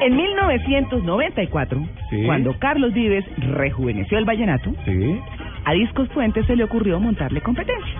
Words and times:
En 0.00 0.16
1994, 0.16 1.80
Sí. 2.10 2.22
cuando 2.24 2.58
Carlos 2.58 2.92
Vives 2.92 3.24
rejuveneció 3.38 4.18
el 4.18 4.24
vallenato, 4.24 4.72
Sí. 4.84 5.18
a 5.64 5.72
Discos 5.72 6.08
Fuentes 6.10 6.46
se 6.46 6.56
le 6.56 6.64
ocurrió 6.64 6.98
montarle 6.98 7.40
competencia 7.40 7.94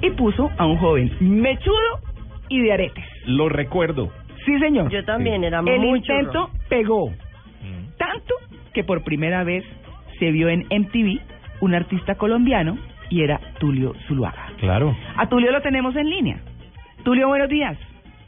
y 0.00 0.10
puso 0.10 0.50
a 0.56 0.66
un 0.66 0.76
joven 0.78 1.10
mechudo 1.20 2.00
y 2.48 2.60
de 2.60 2.72
aretes. 2.72 3.04
Lo 3.26 3.48
recuerdo. 3.48 4.10
Sí, 4.46 4.58
señor. 4.58 4.90
Yo 4.90 5.04
también 5.04 5.44
era 5.44 5.58
el 5.60 5.64
muy 5.80 5.98
intento 5.98 6.50
pegó 6.68 7.10
tanto 7.96 8.34
que 8.72 8.82
por 8.84 9.04
primera 9.04 9.44
vez 9.44 9.64
se 10.18 10.30
vio 10.32 10.48
en 10.48 10.66
MTV 10.70 11.20
un 11.60 11.74
artista 11.74 12.16
colombiano 12.16 12.76
y 13.08 13.22
era 13.22 13.38
Tulio 13.60 13.94
Zuluaga. 14.08 14.46
Claro. 14.58 14.96
A 15.16 15.28
Tulio 15.28 15.52
lo 15.52 15.60
tenemos 15.62 15.94
en 15.96 16.10
línea. 16.10 16.38
Tulio, 17.04 17.28
buenos 17.28 17.48
días. 17.48 17.78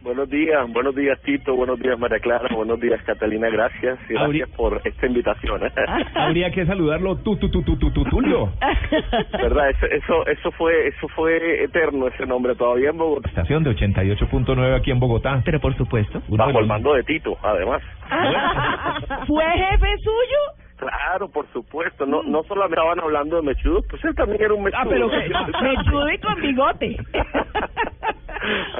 Buenos 0.07 0.31
días, 0.31 0.73
buenos 0.73 0.95
días 0.95 1.21
Tito, 1.23 1.57
buenos 1.57 1.81
días 1.81 1.99
María 1.99 2.21
Clara, 2.21 2.47
buenos 2.55 2.79
días 2.79 3.03
Catalina, 3.03 3.49
gracias 3.51 3.99
y 4.09 4.17
Habría- 4.17 4.45
gracias 4.47 4.57
por 4.57 4.81
esta 4.85 5.05
invitación. 5.05 5.67
¿eh? 5.67 5.73
Habría 6.15 6.49
que 6.53 6.65
saludarlo 6.65 7.17
tú, 7.17 7.35
tú, 7.39 7.49
tú, 7.51 7.61
tú, 7.65 7.77
tú, 7.77 7.91
tú, 7.91 8.05
Tulio. 8.05 8.53
¿Verdad? 9.33 9.71
Eso, 9.71 9.87
eso, 9.87 10.27
eso 10.29 10.51
fue, 10.53 10.87
eso 10.87 11.09
fue 11.09 11.65
eterno 11.65 12.07
ese 12.07 12.25
nombre 12.25 12.55
todavía 12.55 12.91
en 12.91 12.99
Bogotá. 12.99 13.29
Estación 13.31 13.65
de 13.65 13.71
88.9 13.75 14.77
aquí 14.77 14.93
en 14.93 15.01
Bogotá. 15.01 15.43
Pero 15.45 15.59
por 15.59 15.77
supuesto. 15.77 16.23
Bajo 16.29 16.53
los- 16.53 16.61
el 16.63 16.67
mando 16.69 16.95
de 16.95 17.03
Tito, 17.03 17.37
además. 17.43 17.83
¿Fue 19.27 19.45
jefe 19.45 19.89
suyo? 20.05 20.39
Claro, 20.77 21.29
por 21.31 21.51
supuesto. 21.53 22.07
No, 22.07 22.23
no 22.23 22.45
solamente 22.45 22.77
estaban 22.79 23.01
hablando 23.01 23.37
de 23.37 23.43
mechudos, 23.43 23.85
pues 23.91 24.05
él 24.05 24.15
también 24.15 24.41
era 24.43 24.55
un 24.55 24.63
mechudo. 24.63 24.81
Ah, 24.81 24.87
pero 24.89 25.09
mechudo 25.09 26.11
y 26.11 26.19
con 26.19 26.41
bigote. 26.41 26.97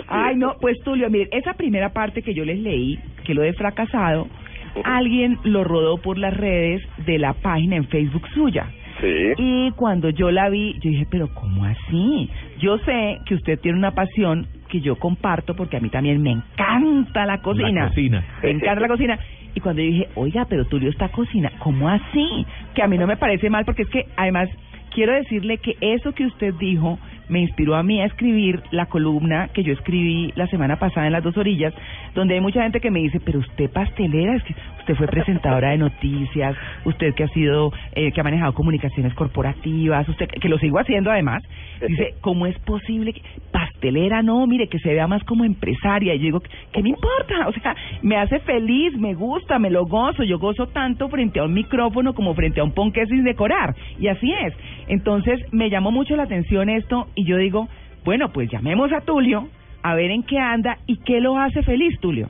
Ay, 0.09 0.37
no, 0.37 0.57
pues 0.61 0.79
Tulio, 0.85 1.11
mire, 1.11 1.29
esa 1.33 1.55
primera 1.55 1.91
parte 1.91 2.23
que 2.23 2.35
yo 2.35 2.45
les 2.45 2.59
leí, 2.59 2.99
que 3.25 3.35
lo 3.35 3.43
de 3.43 3.53
fracasado, 3.53 4.29
alguien 4.85 5.39
lo 5.45 5.65
rodó 5.65 5.99
por 5.99 6.19
las 6.19 6.37
redes 6.37 6.83
de 7.07 7.19
la 7.19 7.33
página 7.35 7.77
en 7.77 7.87
Facebook 7.89 8.27
suya. 8.35 8.71
Sí. 9.01 9.33
Y 9.37 9.71
cuando 9.73 10.09
yo 10.11 10.31
la 10.31 10.49
vi, 10.49 10.75
yo 10.81 10.91
dije, 10.91 11.07
pero 11.11 11.29
¿cómo 11.35 11.65
así? 11.65 12.31
Yo 12.59 12.79
sé 12.79 13.19
que 13.27 13.35
usted 13.35 13.59
tiene 13.61 13.79
una 13.79 13.93
pasión 13.93 14.47
que 14.69 14.81
yo 14.81 14.97
comparto 14.97 15.55
porque 15.55 15.77
a 15.77 15.81
mí 15.81 15.91
también 15.91 16.23
me 16.23 16.33
encanta 16.33 17.27
la 17.27 17.43
cocina. 17.43 17.85
La 17.85 17.89
cocina. 17.89 18.25
Me 18.43 18.51
encanta 18.51 18.81
la 18.81 18.89
cocina. 18.89 19.19
Y 19.55 19.61
cuando 19.61 19.83
yo 19.83 19.89
dije, 19.89 20.09
oiga, 20.15 20.47
pero 20.49 20.67
Tulio 20.67 20.91
está 20.91 21.09
cocina, 21.09 21.51
¿cómo 21.59 21.89
así? 21.89 22.47
Que 22.75 22.83
a 22.83 22.89
mí 22.89 22.99
no 22.99 23.07
me 23.07 23.17
parece 23.17 23.49
mal 23.49 23.65
porque 23.65 23.83
es 23.83 23.89
que 23.89 24.07
además 24.17 24.51
quiero 24.91 25.15
decirle 25.15 25.59
que 25.59 25.77
eso 25.81 26.13
que 26.13 26.27
usted 26.27 26.55
dijo 26.55 26.99
me 27.29 27.41
inspiró 27.41 27.75
a 27.75 27.83
mí 27.83 28.01
a 28.01 28.07
escribir 28.07 28.63
la 28.71 28.87
columna 28.87 29.49
que 29.49 29.63
yo 29.63 29.73
escribí 29.73 30.33
la 30.37 30.47
semana 30.47 30.79
pasada 30.79 31.07
en 31.07 31.13
Las 31.13 31.25
Dos 31.25 31.37
Orillas, 31.37 31.75
donde 32.15 32.35
hay 32.35 32.41
mucha 32.41 32.63
gente 32.63 32.81
que 32.81 32.91
me 32.91 33.01
dice, 33.01 33.21
pero 33.21 33.41
usted 33.41 33.71
pastelera, 33.71 34.37
es 34.37 34.43
que 34.45 34.55
usted 34.87 34.99
fue 34.99 35.09
presentadora 35.09 35.71
de 35.71 35.79
noticias, 35.79 36.57
usted 36.85 37.13
que 37.15 37.25
ha 37.25 37.29
sido, 37.29 37.73
eh, 37.93 38.13
que 38.13 38.21
ha 38.21 38.25
manejado 38.25 38.55
comunicaciones 38.55 39.13
corporativas, 39.15 40.09
usted 40.09 40.29
que 40.29 40.49
lo 40.49 40.59
sigo 40.59 40.79
haciendo 40.79 41.11
además, 41.11 41.43
dice, 41.89 42.15
¿cómo 42.21 42.47
es 42.47 42.57
posible 42.61 43.13
que 43.13 43.21
pastelera 43.51 44.23
no, 44.23 44.47
mire, 44.47 44.69
que 44.69 44.79
se 44.79 44.95
vea 44.95 45.09
más 45.09 45.25
como 45.25 45.45
empresaria? 45.45 46.15
Y 46.15 46.19
yo 46.19 46.25
digo, 46.25 46.43
¿qué 46.73 46.85
me 46.85 46.91
importa? 46.91 47.49
O 47.49 47.53
sea, 47.55 47.75
me 48.03 48.17
hace 48.17 48.39
feliz, 48.41 48.97
me 48.97 49.15
gusta, 49.15 49.59
me 49.59 49.71
lo 49.71 49.87
gozo, 49.87 50.23
yo 50.23 50.39
gozo 50.39 50.69
tanto 50.69 51.09
frente 51.09 51.41
a 51.41 51.45
un 51.45 51.55
micrófono 51.55 52.15
como 52.15 52.35
frente 52.35 52.61
a 52.61 52.65
un 52.65 52.71
ponqué 52.71 53.07
sin 53.07 53.25
decorar, 53.25 53.75
y 53.99 54.07
así 54.07 54.33
es. 54.33 54.55
Entonces, 54.87 55.41
me 55.53 55.69
llamó 55.69 55.91
mucho 55.91 56.15
la 56.15 56.23
atención 56.23 56.69
esto, 56.69 57.09
y 57.17 57.25
yo 57.25 57.39
digo, 57.39 57.67
bueno, 58.05 58.29
pues 58.33 58.49
llamemos 58.53 58.93
a 58.93 59.01
Tulio, 59.01 59.49
a 59.83 59.97
ver 59.97 60.13
en 60.13 60.23
qué 60.23 60.39
anda 60.39 60.79
y 60.87 60.99
qué 60.99 61.21
lo 61.21 61.39
hace 61.39 61.65
feliz, 61.65 61.99
Tulio. 61.99 62.29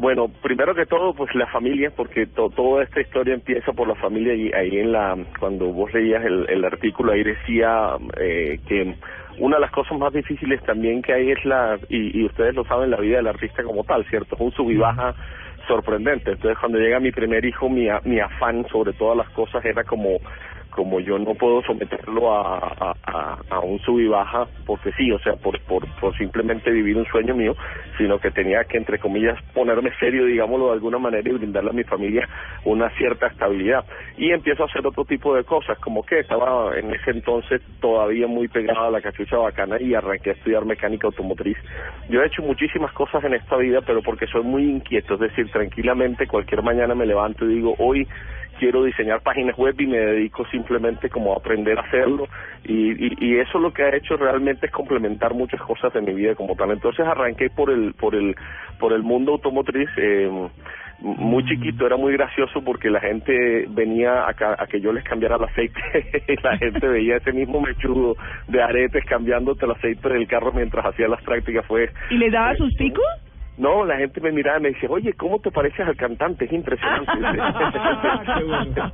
Bueno, 0.00 0.28
primero 0.42 0.74
que 0.74 0.86
todo, 0.86 1.12
pues 1.12 1.34
la 1.34 1.46
familia, 1.48 1.90
porque 1.94 2.24
to- 2.28 2.48
toda 2.48 2.82
esta 2.84 3.02
historia 3.02 3.34
empieza 3.34 3.74
por 3.74 3.86
la 3.86 3.94
familia 3.96 4.32
y 4.32 4.50
ahí 4.50 4.78
en 4.78 4.92
la, 4.92 5.14
cuando 5.38 5.66
vos 5.66 5.92
leías 5.92 6.24
el, 6.24 6.46
el 6.48 6.64
artículo, 6.64 7.12
ahí 7.12 7.22
decía 7.22 7.98
eh, 8.16 8.60
que 8.66 8.94
una 9.38 9.56
de 9.56 9.60
las 9.60 9.70
cosas 9.70 9.98
más 9.98 10.14
difíciles 10.14 10.62
también 10.62 11.02
que 11.02 11.12
hay 11.12 11.32
es 11.32 11.44
la, 11.44 11.78
y, 11.90 12.18
y 12.18 12.24
ustedes 12.24 12.54
lo 12.54 12.64
saben, 12.64 12.90
la 12.90 12.96
vida 12.96 13.18
del 13.18 13.26
artista 13.26 13.62
como 13.62 13.84
tal, 13.84 14.06
¿cierto? 14.06 14.36
Es 14.36 14.40
un 14.40 14.52
sub 14.52 14.70
y 14.70 14.76
baja 14.78 15.14
sorprendente. 15.68 16.30
Entonces, 16.30 16.58
cuando 16.58 16.78
llega 16.78 16.98
mi 16.98 17.12
primer 17.12 17.44
hijo, 17.44 17.68
mi, 17.68 17.86
mi 18.04 18.20
afán 18.20 18.66
sobre 18.72 18.94
todas 18.94 19.18
las 19.18 19.28
cosas 19.30 19.62
era 19.66 19.84
como 19.84 20.18
como 20.70 21.00
yo 21.00 21.18
no 21.18 21.34
puedo 21.34 21.62
someterlo 21.62 22.32
a, 22.32 22.96
un 23.62 23.78
sub 23.80 24.00
y 24.00 24.08
baja 24.08 24.46
porque 24.66 24.90
sí, 24.92 25.12
o 25.12 25.18
sea, 25.18 25.34
por, 25.34 25.60
por, 25.62 25.86
por 26.00 26.16
simplemente 26.16 26.70
vivir 26.70 26.96
un 26.96 27.04
sueño 27.06 27.34
mío, 27.34 27.54
sino 27.98 28.18
que 28.18 28.30
tenía 28.30 28.64
que, 28.64 28.78
entre 28.78 28.98
comillas, 28.98 29.38
ponerme 29.52 29.90
serio, 29.98 30.24
digámoslo 30.24 30.68
de 30.68 30.72
alguna 30.72 30.98
manera, 30.98 31.28
y 31.28 31.32
brindarle 31.32 31.70
a 31.70 31.74
mi 31.74 31.84
familia 31.84 32.28
una 32.64 32.88
cierta 32.96 33.26
estabilidad. 33.26 33.84
Y 34.16 34.30
empiezo 34.30 34.62
a 34.62 34.66
hacer 34.66 34.86
otro 34.86 35.04
tipo 35.04 35.34
de 35.34 35.44
cosas, 35.44 35.78
como 35.78 36.02
que 36.02 36.20
estaba 36.20 36.76
en 36.78 36.92
ese 36.94 37.10
entonces 37.10 37.60
todavía 37.80 38.26
muy 38.26 38.48
pegado 38.48 38.86
a 38.86 38.90
la 38.90 39.00
cachucha 39.00 39.36
bacana 39.36 39.76
y 39.80 39.94
arranqué 39.94 40.30
a 40.30 40.32
estudiar 40.34 40.64
mecánica 40.64 41.06
automotriz. 41.06 41.58
Yo 42.08 42.22
he 42.22 42.26
hecho 42.26 42.42
muchísimas 42.42 42.92
cosas 42.92 43.22
en 43.24 43.34
esta 43.34 43.56
vida, 43.56 43.80
pero 43.86 44.02
porque 44.02 44.26
soy 44.26 44.42
muy 44.42 44.64
inquieto, 44.64 45.14
es 45.14 45.20
decir, 45.20 45.50
tranquilamente 45.50 46.26
cualquier 46.26 46.62
mañana 46.62 46.94
me 46.94 47.06
levanto 47.06 47.44
y 47.44 47.54
digo, 47.54 47.74
hoy 47.78 48.06
quiero 48.60 48.84
diseñar 48.84 49.22
páginas 49.22 49.56
web 49.56 49.74
y 49.80 49.86
me 49.86 49.96
dedico 49.98 50.44
simplemente 50.50 51.08
como 51.08 51.32
a 51.32 51.38
aprender 51.38 51.78
a 51.78 51.82
hacerlo. 51.82 52.28
Y, 52.64 52.92
y, 53.06 53.16
y 53.18 53.38
eso 53.38 53.58
lo 53.58 53.72
que 53.72 53.82
ha 53.82 53.96
hecho 53.96 54.16
realmente 54.18 54.66
es 54.66 54.72
complementar 54.72 55.32
muchas 55.34 55.60
cosas 55.62 55.92
de 55.94 56.02
mi 56.02 56.12
vida 56.14 56.34
como 56.34 56.54
tal. 56.54 56.70
Entonces 56.70 57.04
arranqué 57.06 57.48
por 57.50 57.70
el 57.70 57.94
por 57.94 58.14
el 58.14 58.36
por 58.78 58.92
el 58.92 59.02
mundo 59.02 59.32
automotriz 59.32 59.88
eh, 59.96 60.30
muy 61.02 61.42
chiquito 61.46 61.86
era 61.86 61.96
muy 61.96 62.12
gracioso 62.12 62.62
porque 62.62 62.90
la 62.90 63.00
gente 63.00 63.64
venía 63.70 64.28
a, 64.28 64.34
ca- 64.34 64.56
a 64.58 64.66
que 64.66 64.82
yo 64.82 64.92
les 64.92 65.02
cambiara 65.04 65.36
el 65.36 65.44
aceite. 65.44 65.80
Y 66.28 66.36
la 66.42 66.58
gente 66.58 66.86
veía 66.86 67.16
ese 67.16 67.32
mismo 67.32 67.60
mechudo 67.62 68.16
de 68.48 68.62
aretes 68.62 69.04
cambiándote 69.06 69.64
el 69.64 69.72
aceite 69.72 70.08
del 70.10 70.26
carro 70.28 70.52
mientras 70.52 70.84
hacía 70.84 71.08
las 71.08 71.22
prácticas 71.22 71.64
fue 71.66 71.88
¿Y 72.10 72.18
le 72.18 72.30
daba 72.30 72.54
sus 72.56 72.74
picos? 72.76 73.04
No, 73.60 73.84
la 73.84 73.98
gente 73.98 74.22
me 74.22 74.32
miraba 74.32 74.58
y 74.58 74.62
me 74.62 74.68
dice, 74.70 74.86
oye, 74.88 75.12
¿cómo 75.12 75.38
te 75.38 75.50
pareces 75.50 75.86
al 75.86 75.94
cantante? 75.94 76.46
Es 76.46 76.52
impresionante. 76.52 77.12
Qué 78.38 78.44
bueno. 78.44 78.92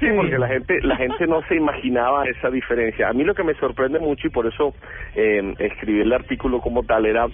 sí, 0.00 0.06
porque 0.16 0.38
la 0.38 0.48
gente, 0.48 0.80
la 0.82 0.96
gente 0.96 1.26
no 1.28 1.40
se 1.42 1.54
imaginaba 1.54 2.24
esa 2.24 2.50
diferencia. 2.50 3.08
A 3.08 3.12
mí 3.12 3.22
lo 3.22 3.34
que 3.36 3.44
me 3.44 3.54
sorprende 3.54 4.00
mucho 4.00 4.26
y 4.26 4.30
por 4.30 4.46
eso 4.46 4.74
eh, 5.14 5.54
escribí 5.60 6.00
el 6.00 6.12
artículo 6.12 6.60
como 6.60 6.82
tal 6.82 7.06
era 7.06 7.28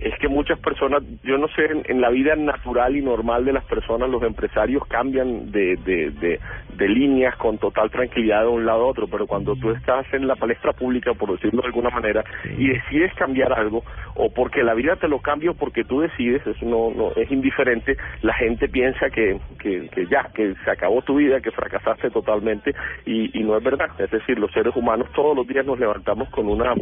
es 0.00 0.18
que 0.18 0.28
muchas 0.28 0.58
personas, 0.58 1.02
yo 1.22 1.38
no 1.38 1.48
sé, 1.48 1.64
en, 1.64 1.82
en 1.86 2.00
la 2.00 2.10
vida 2.10 2.34
natural 2.36 2.96
y 2.96 3.02
normal 3.02 3.44
de 3.44 3.52
las 3.52 3.64
personas, 3.64 4.08
los 4.10 4.22
empresarios 4.22 4.84
cambian 4.86 5.50
de, 5.50 5.76
de, 5.76 6.10
de, 6.10 6.40
de 6.76 6.88
líneas 6.88 7.36
con 7.36 7.58
total 7.58 7.90
tranquilidad 7.90 8.42
de 8.42 8.48
un 8.48 8.66
lado 8.66 8.82
a 8.84 8.88
otro, 8.88 9.06
pero 9.08 9.26
cuando 9.26 9.54
tú 9.56 9.70
estás 9.70 10.06
en 10.12 10.26
la 10.26 10.36
palestra 10.36 10.72
pública, 10.72 11.14
por 11.14 11.32
decirlo 11.32 11.62
de 11.62 11.68
alguna 11.68 11.90
manera, 11.90 12.24
y 12.58 12.68
decides 12.68 13.14
cambiar 13.14 13.52
algo, 13.52 13.82
o 14.14 14.32
porque 14.32 14.62
la 14.62 14.74
vida 14.74 14.96
te 14.96 15.08
lo 15.08 15.20
cambia 15.20 15.52
o 15.52 15.54
porque 15.54 15.84
tú 15.84 16.00
decides, 16.00 16.46
eso 16.46 16.66
no, 16.66 16.90
no 16.90 17.12
es 17.16 17.30
indiferente, 17.30 17.96
la 18.22 18.34
gente 18.34 18.68
piensa 18.68 19.08
que, 19.10 19.38
que, 19.58 19.88
que 19.88 20.06
ya, 20.06 20.30
que 20.34 20.54
se 20.64 20.70
acabó 20.70 21.02
tu 21.02 21.16
vida, 21.16 21.40
que 21.40 21.50
fracasaste 21.50 22.10
totalmente, 22.10 22.74
y, 23.06 23.38
y 23.38 23.42
no 23.42 23.56
es 23.56 23.64
verdad. 23.64 23.88
Es 23.98 24.10
decir, 24.10 24.38
los 24.38 24.50
seres 24.52 24.74
humanos 24.76 25.08
todos 25.14 25.36
los 25.36 25.46
días 25.46 25.64
nos 25.64 25.78
levantamos 25.78 26.28
con 26.30 26.48
una 26.48 26.74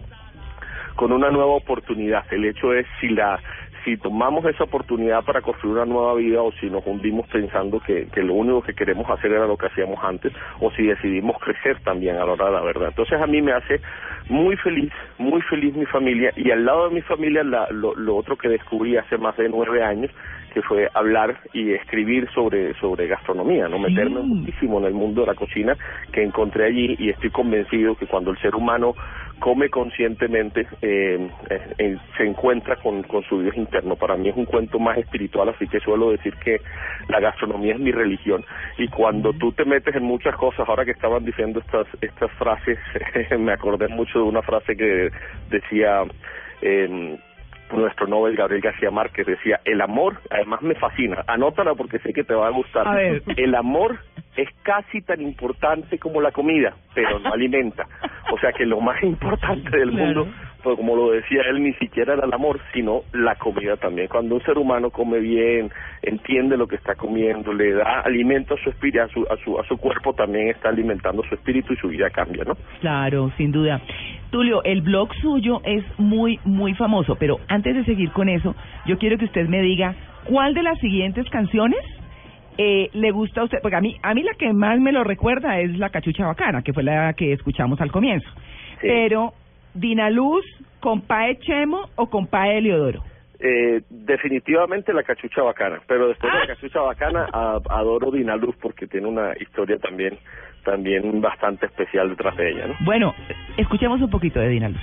con 0.94 1.12
una 1.12 1.30
nueva 1.30 1.53
oportunidad. 1.53 2.25
El 2.32 2.44
hecho 2.44 2.72
es 2.72 2.86
si 3.00 3.08
la 3.08 3.41
si 3.84 3.97
tomamos 3.97 4.44
esa 4.44 4.64
oportunidad 4.64 5.25
para 5.25 5.41
construir 5.41 5.75
una 5.76 5.86
nueva 5.86 6.14
vida 6.14 6.41
o 6.42 6.53
si 6.53 6.70
nos 6.70 6.86
hundimos 6.86 7.26
pensando 7.28 7.80
que, 7.80 8.06
que 8.12 8.22
lo 8.22 8.34
único 8.34 8.62
que 8.62 8.75
queremos 8.75 9.08
hacer 9.10 9.32
era 9.32 9.47
lo 9.47 9.56
que 9.56 9.66
hacíamos 9.66 9.98
antes 10.02 10.32
o 10.60 10.70
si 10.72 10.84
decidimos 10.84 11.36
crecer 11.41 11.81
también 11.82 12.16
a 12.16 12.25
la 12.25 12.32
hora 12.32 12.47
de 12.47 12.52
la 12.52 12.60
verdad. 12.60 12.88
Entonces 12.88 13.20
a 13.20 13.26
mí 13.26 13.42
me 13.42 13.52
hace 13.52 13.81
muy 14.28 14.56
feliz, 14.56 14.92
muy 15.19 15.41
feliz 15.42 15.75
mi 15.75 15.86
familia 15.86 16.32
y 16.36 16.50
al 16.50 16.64
lado 16.64 16.88
de 16.88 16.94
mi 16.94 17.02
familia 17.02 17.42
la, 17.42 17.69
lo, 17.70 17.94
lo 17.94 18.16
otro 18.16 18.36
que 18.36 18.48
descubrí 18.48 18.97
hace 18.97 19.19
más 19.19 19.36
de 19.36 19.48
nueve 19.48 19.82
años 19.82 20.10
que 20.52 20.62
fue 20.62 20.88
hablar 20.92 21.38
y 21.54 21.72
escribir 21.72 22.28
sobre 22.34 22.75
sobre 22.75 23.06
gastronomía, 23.06 23.69
no 23.69 23.78
meterme 23.78 24.20
muchísimo 24.20 24.78
en 24.81 24.84
el 24.84 24.93
mundo 24.93 25.22
de 25.22 25.28
la 25.28 25.34
cocina 25.34 25.76
que 26.12 26.22
encontré 26.22 26.66
allí 26.66 26.94
y 26.99 27.08
estoy 27.08 27.31
convencido 27.31 27.96
que 27.96 28.06
cuando 28.06 28.31
el 28.31 28.38
ser 28.38 28.55
humano 28.55 28.94
come 29.42 29.68
conscientemente 29.70 30.68
eh, 30.82 31.28
eh, 31.50 31.98
se 32.16 32.24
encuentra 32.24 32.76
con, 32.76 33.02
con 33.02 33.24
su 33.24 33.42
Dios 33.42 33.56
interno. 33.56 33.96
Para 33.96 34.16
mí 34.16 34.28
es 34.28 34.36
un 34.36 34.44
cuento 34.44 34.78
más 34.78 34.96
espiritual, 34.98 35.48
así 35.48 35.66
que 35.66 35.80
suelo 35.80 36.12
decir 36.12 36.32
que 36.36 36.60
la 37.08 37.18
gastronomía 37.18 37.74
es 37.74 37.80
mi 37.80 37.90
religión. 37.90 38.44
Y 38.78 38.86
cuando 38.86 39.32
tú 39.32 39.50
te 39.50 39.64
metes 39.64 39.96
en 39.96 40.04
muchas 40.04 40.36
cosas, 40.36 40.68
ahora 40.68 40.84
que 40.84 40.92
estaban 40.92 41.24
diciendo 41.24 41.58
estas 41.58 41.88
estas 42.00 42.30
frases, 42.32 42.78
me 43.38 43.52
acordé 43.52 43.88
mucho 43.88 44.20
de 44.20 44.24
una 44.26 44.42
frase 44.42 44.76
que 44.76 45.10
decía 45.50 46.04
eh, 46.60 47.18
nuestro 47.80 48.06
Nobel 48.06 48.36
Gabriel 48.36 48.62
García 48.62 48.90
Márquez 48.90 49.26
decía, 49.26 49.60
el 49.64 49.80
amor, 49.80 50.19
además 50.30 50.62
me 50.62 50.74
fascina, 50.74 51.24
anótala 51.26 51.74
porque 51.74 51.98
sé 52.00 52.12
que 52.12 52.24
te 52.24 52.34
va 52.34 52.48
a 52.48 52.50
gustar. 52.50 52.86
A 52.86 52.94
ver. 52.94 53.22
El 53.36 53.54
amor 53.54 53.98
es 54.36 54.48
casi 54.62 55.02
tan 55.02 55.20
importante 55.20 55.98
como 55.98 56.20
la 56.20 56.32
comida, 56.32 56.74
pero 56.94 57.19
no 57.19 57.32
alimenta. 57.32 57.86
O 58.32 58.38
sea 58.38 58.52
que 58.52 58.64
lo 58.64 58.80
más 58.80 59.02
importante 59.02 59.76
del 59.76 59.90
Claro. 59.90 60.24
mundo 60.24 60.28
pues 60.62 60.76
como 60.76 60.94
lo 60.94 61.10
decía 61.10 61.42
él, 61.50 61.62
ni 61.62 61.72
siquiera 61.74 62.14
era 62.14 62.24
el 62.24 62.32
amor, 62.32 62.60
sino 62.72 63.02
la 63.12 63.34
comida 63.34 63.76
también. 63.76 64.08
Cuando 64.08 64.36
un 64.36 64.42
ser 64.42 64.58
humano 64.58 64.90
come 64.90 65.18
bien, 65.18 65.70
entiende 66.02 66.56
lo 66.56 66.66
que 66.66 66.76
está 66.76 66.94
comiendo, 66.94 67.52
le 67.52 67.72
da 67.72 68.00
alimento 68.00 68.54
a 68.54 68.58
su 68.58 68.70
espíritu, 68.70 69.00
a 69.02 69.08
su, 69.08 69.22
a 69.28 69.36
su, 69.38 69.58
a 69.58 69.64
su 69.64 69.76
cuerpo, 69.76 70.14
también 70.14 70.48
está 70.48 70.68
alimentando 70.68 71.22
su 71.25 71.34
espíritu 71.34 71.72
y 71.72 71.76
su 71.76 71.88
vida 71.88 72.10
cambia, 72.10 72.44
¿no? 72.44 72.56
Claro, 72.80 73.32
sin 73.36 73.50
duda. 73.50 73.80
Tulio, 74.32 74.64
el 74.64 74.81
blog 74.81 75.14
suyo 75.20 75.61
es 75.64 75.84
muy, 75.99 76.40
muy 76.44 76.75
famoso, 76.75 77.14
pero 77.17 77.38
antes 77.49 77.76
de 77.76 77.84
seguir 77.84 78.11
con 78.12 78.29
eso, 78.29 78.56
yo 78.87 78.99
quiero 78.99 79.19
que 79.19 79.26
usted 79.26 79.46
me 79.46 79.61
diga 79.61 79.94
cuál 80.25 80.55
de 80.55 80.62
las 80.62 80.79
siguientes 80.81 81.29
canciones 81.31 81.79
eh, 82.58 82.88
le 82.94 83.11
gusta 83.12 83.43
a 83.43 83.44
usted, 83.44 83.58
porque 83.62 83.76
a 83.76 83.81
mí, 83.81 83.96
a 84.02 84.14
mí 84.14 84.23
la 84.23 84.32
que 84.34 84.52
más 84.52 84.81
me 84.81 84.90
lo 84.90 85.05
recuerda 85.05 85.61
es 85.61 85.79
la 85.79 85.90
cachucha 85.90 86.26
bacana, 86.26 86.62
que 86.62 86.73
fue 86.73 86.82
la 86.82 87.12
que 87.12 87.32
escuchamos 87.32 87.81
al 87.81 87.93
comienzo. 87.93 88.29
Sí. 88.81 88.88
Pero, 88.88 89.32
Dinaluz, 89.75 90.44
Compae 90.81 91.38
Chemo 91.38 91.88
o 91.96 92.08
Compae 92.11 92.61
Leodoro. 92.61 93.02
Eh, 93.38 93.82
definitivamente 93.90 94.93
la 94.93 95.02
cachucha 95.02 95.43
bacana, 95.43 95.81
pero 95.87 96.08
después 96.08 96.32
de 96.32 96.38
la 96.38 96.46
cachucha 96.46 96.81
bacana 96.81 97.26
a- 97.32 97.58
adoro 97.70 98.11
Dinaluz 98.11 98.55
porque 98.62 98.87
tiene 98.87 99.08
una 99.08 99.32
historia 99.40 99.78
también 99.78 100.17
también 100.64 101.20
bastante 101.20 101.67
especial 101.67 102.11
detrás 102.11 102.37
de 102.37 102.50
ella, 102.50 102.67
¿no? 102.69 102.75
Bueno, 102.81 103.14
escuchemos 103.56 104.00
un 104.00 104.11
poquito 104.11 104.41
de 104.41 104.49
Dinaluz. 104.49 104.81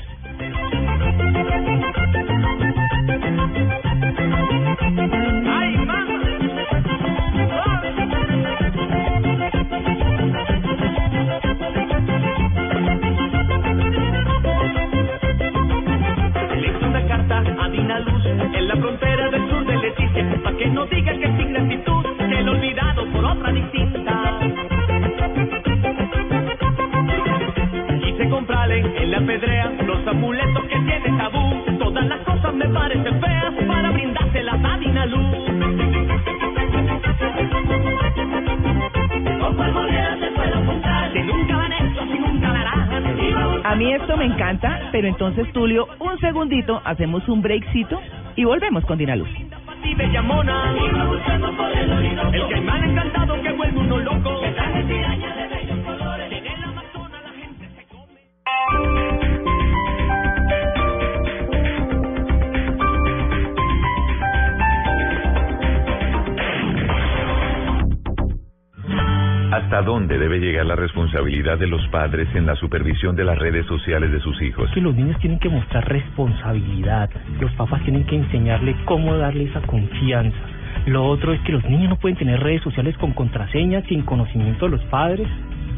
La 29.38 29.70
los 29.84 30.08
amuletos 30.08 30.64
que 30.64 30.76
tiene 30.80 31.18
tabú. 31.18 31.64
Todas 31.78 32.06
las 32.08 32.20
cosas 32.22 32.52
me 32.56 32.68
parecen 32.70 33.22
feas 33.22 33.54
para 33.68 33.92
brindárselas 33.92 34.60
a 34.64 34.78
Dina 34.80 35.06
Luz. 35.06 35.26
La. 42.52 43.70
A 43.70 43.76
mí 43.76 43.94
esto 43.94 44.18
me 44.18 44.26
encanta, 44.26 44.90
pero 44.92 45.08
entonces, 45.08 45.52
Tulio, 45.54 45.88
un 46.00 46.20
segundito, 46.20 46.82
hacemos 46.84 47.30
un 47.30 47.44
breakcito 47.44 48.02
y 48.36 48.46
volvemos 48.46 48.84
con 48.86 48.98
Dinaluz. 48.98 49.30
El 52.34 52.48
caimán 52.50 52.84
encantado 52.84 53.40
que 53.44 53.52
vuelve 53.52 53.80
uno 53.80 54.00
loco. 54.00 54.29
¿Hasta 69.60 69.82
dónde 69.82 70.18
debe 70.18 70.40
llegar 70.40 70.66
la 70.66 70.78
responsabilidad 70.78 71.58
de 71.58 71.68
los 71.68 71.86
padres 71.90 72.30
en 72.34 72.46
la 72.46 72.56
supervisión 72.56 73.18
de 73.18 73.26
las 73.26 73.38
redes 73.38 73.66
sociales 73.66 74.10
de 74.10 74.22
sus 74.22 74.42
hijos? 74.42 74.72
que 74.74 74.80
los 74.80 74.96
niños 74.96 75.20
tienen 75.20 75.38
que 75.38 75.50
mostrar 75.50 75.86
responsabilidad. 75.86 77.10
Los 77.42 77.52
papás 77.56 77.84
tienen 77.84 78.06
que 78.06 78.16
enseñarle 78.16 78.74
cómo 78.86 79.18
darle 79.18 79.44
esa 79.44 79.60
confianza. 79.62 80.38
Lo 80.86 81.06
otro 81.06 81.34
es 81.34 81.42
que 81.42 81.52
los 81.52 81.64
niños 81.66 81.90
no 81.90 81.96
pueden 81.98 82.18
tener 82.18 82.40
redes 82.40 82.62
sociales 82.64 82.98
con 82.98 83.12
contraseñas 83.12 83.84
sin 83.90 84.04
conocimiento 84.04 84.66
de 84.66 84.72
los 84.72 84.84
padres. 84.86 85.28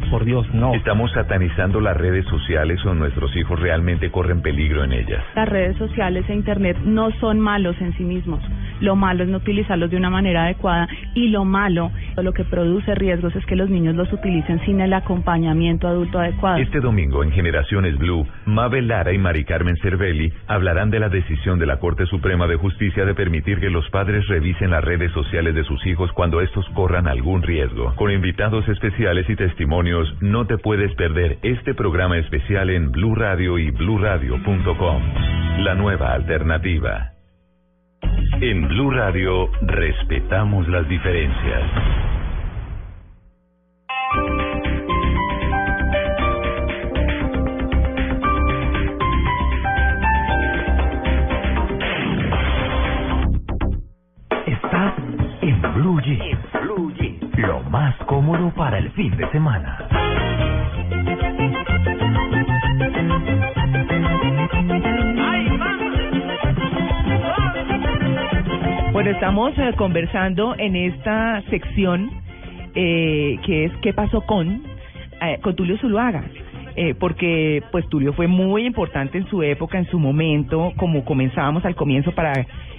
Por 0.10 0.26
Dios, 0.26 0.46
no. 0.54 0.74
¿Estamos 0.74 1.12
satanizando 1.12 1.80
las 1.80 1.96
redes 1.98 2.26
sociales 2.26 2.84
o 2.86 2.94
nuestros 2.94 3.36
hijos 3.36 3.60
realmente 3.60 4.12
corren 4.12 4.42
peligro 4.42 4.84
en 4.84 4.94
ellas? 4.94 5.24
Las 5.36 5.48
redes 5.48 5.78
sociales 5.78 6.26
e 6.30 6.34
Internet 6.34 6.78
no 6.84 7.12
son 7.20 7.40
malos 7.40 7.76
en 7.80 7.94
sí 7.98 8.04
mismos. 8.04 8.42
Lo 8.80 8.96
malo 8.96 9.24
es 9.24 9.30
no 9.30 9.38
utilizarlos 9.38 9.92
de 9.92 9.98
una 9.98 10.10
manera 10.10 10.46
adecuada 10.46 10.88
y 11.14 11.28
lo 11.28 11.46
malo, 11.46 11.92
lo 12.18 12.34
que 12.34 12.44
produce 12.44 12.96
riesgos 12.96 13.36
es 13.36 13.46
que 13.46 13.56
los 13.56 13.70
niños 13.70 13.96
los 13.96 14.12
utilicen 14.12 14.60
sin 14.66 14.82
el 14.82 14.94
acompañamiento 14.94 15.88
adulto 15.88 16.20
adecuado. 16.20 16.58
Este 16.58 16.80
domingo 16.80 17.24
en 17.24 17.32
Generaciones 17.32 17.98
Blue, 17.98 18.26
Mabel 18.46 18.88
Lara 18.88 19.14
y 19.14 19.18
Mari 19.20 19.46
Carmen 19.46 19.78
Cervelli 19.78 20.34
hablarán 20.48 20.90
de 20.90 21.00
la 21.00 21.10
decisión 21.10 21.60
de 21.60 21.68
la 21.68 21.78
Corte 21.78 22.06
Suprema 22.08 22.48
de 22.48 22.56
Justicia 22.56 23.06
de 23.06 23.14
permitir 23.14 23.60
que 23.60 23.70
los 23.70 23.88
padres 23.90 24.28
revisen 24.28 24.72
las 24.72 24.84
redes 24.84 25.12
sociales 25.12 25.54
de 25.54 25.64
sus 25.64 25.86
hijos 25.86 26.12
cuando 26.14 26.42
estos 26.42 26.68
corran 26.70 27.08
algún 27.08 27.44
riesgo. 27.44 27.94
Con 27.96 28.12
invitados 28.12 28.68
especiales 28.68 29.30
y 29.30 29.36
testimonios, 29.36 29.91
no 30.22 30.48
te 30.48 30.58
puedes 30.58 30.94
perder 30.96 31.38
este 31.44 31.74
programa 31.74 32.18
especial 32.18 32.70
en 32.70 32.92
Blue 32.92 33.14
Radio 33.14 33.58
y 33.58 33.72
bluradio.com. 33.72 35.04
La 35.60 35.76
nueva 35.76 36.14
alternativa. 36.14 37.12
En 38.40 38.68
Blue 38.70 38.92
Radio 38.92 39.50
respetamos 39.62 40.68
las 40.70 40.88
diferencias. 40.88 42.11
Más 57.72 57.96
cómodo 58.06 58.52
para 58.54 58.78
el 58.78 58.92
fin 58.92 59.16
de 59.16 59.26
semana. 59.32 59.88
Bueno, 68.92 69.10
estamos 69.12 69.58
eh, 69.58 69.72
conversando 69.78 70.54
en 70.58 70.76
esta 70.76 71.42
sección 71.50 72.12
eh, 72.76 73.38
que 73.46 73.66
es 73.66 73.72
¿Qué 73.82 73.94
pasó 73.94 74.20
con? 74.22 74.64
eh, 75.22 75.40
con 75.42 75.56
Tulio 75.56 75.78
Zuluaga. 75.78 76.24
Eh, 76.76 76.94
porque 77.00 77.64
pues 77.72 77.88
Tulio 77.90 78.14
fue 78.14 78.28
muy 78.28 78.66
importante 78.66 79.18
en 79.18 79.28
su 79.28 79.44
época, 79.44 79.78
en 79.78 79.86
su 79.88 80.00
momento, 80.00 80.74
como 80.78 81.04
comenzábamos 81.06 81.66
al 81.66 81.76
comienzo 81.76 82.12
para 82.14 82.34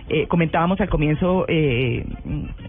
eh, 0.09 0.27
comentábamos 0.29 0.81
al 0.81 0.89
comienzo 0.89 1.47
eh, 1.49 2.05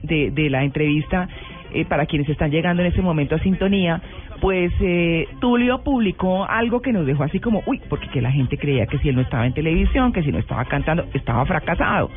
de, 0.03 0.31
de 0.31 0.49
la 0.49 0.63
entrevista 0.63 1.27
eh, 1.73 1.85
para 1.85 2.05
quienes 2.05 2.29
están 2.29 2.51
llegando 2.51 2.81
en 2.81 2.89
este 2.89 3.01
momento 3.01 3.35
a 3.35 3.39
sintonía, 3.39 4.01
pues 4.41 4.71
eh, 4.81 5.27
Tulio 5.39 5.83
publicó 5.83 6.45
algo 6.45 6.81
que 6.81 6.91
nos 6.91 7.05
dejó 7.05 7.23
así 7.23 7.39
como, 7.39 7.63
uy, 7.65 7.81
porque 7.89 8.07
que 8.09 8.21
la 8.21 8.31
gente 8.31 8.57
creía 8.57 8.85
que 8.85 8.97
si 8.99 9.09
él 9.09 9.15
no 9.15 9.21
estaba 9.21 9.45
en 9.45 9.53
televisión, 9.53 10.11
que 10.11 10.23
si 10.23 10.31
no 10.31 10.39
estaba 10.39 10.65
cantando, 10.65 11.05
estaba 11.13 11.45
fracasado. 11.45 12.09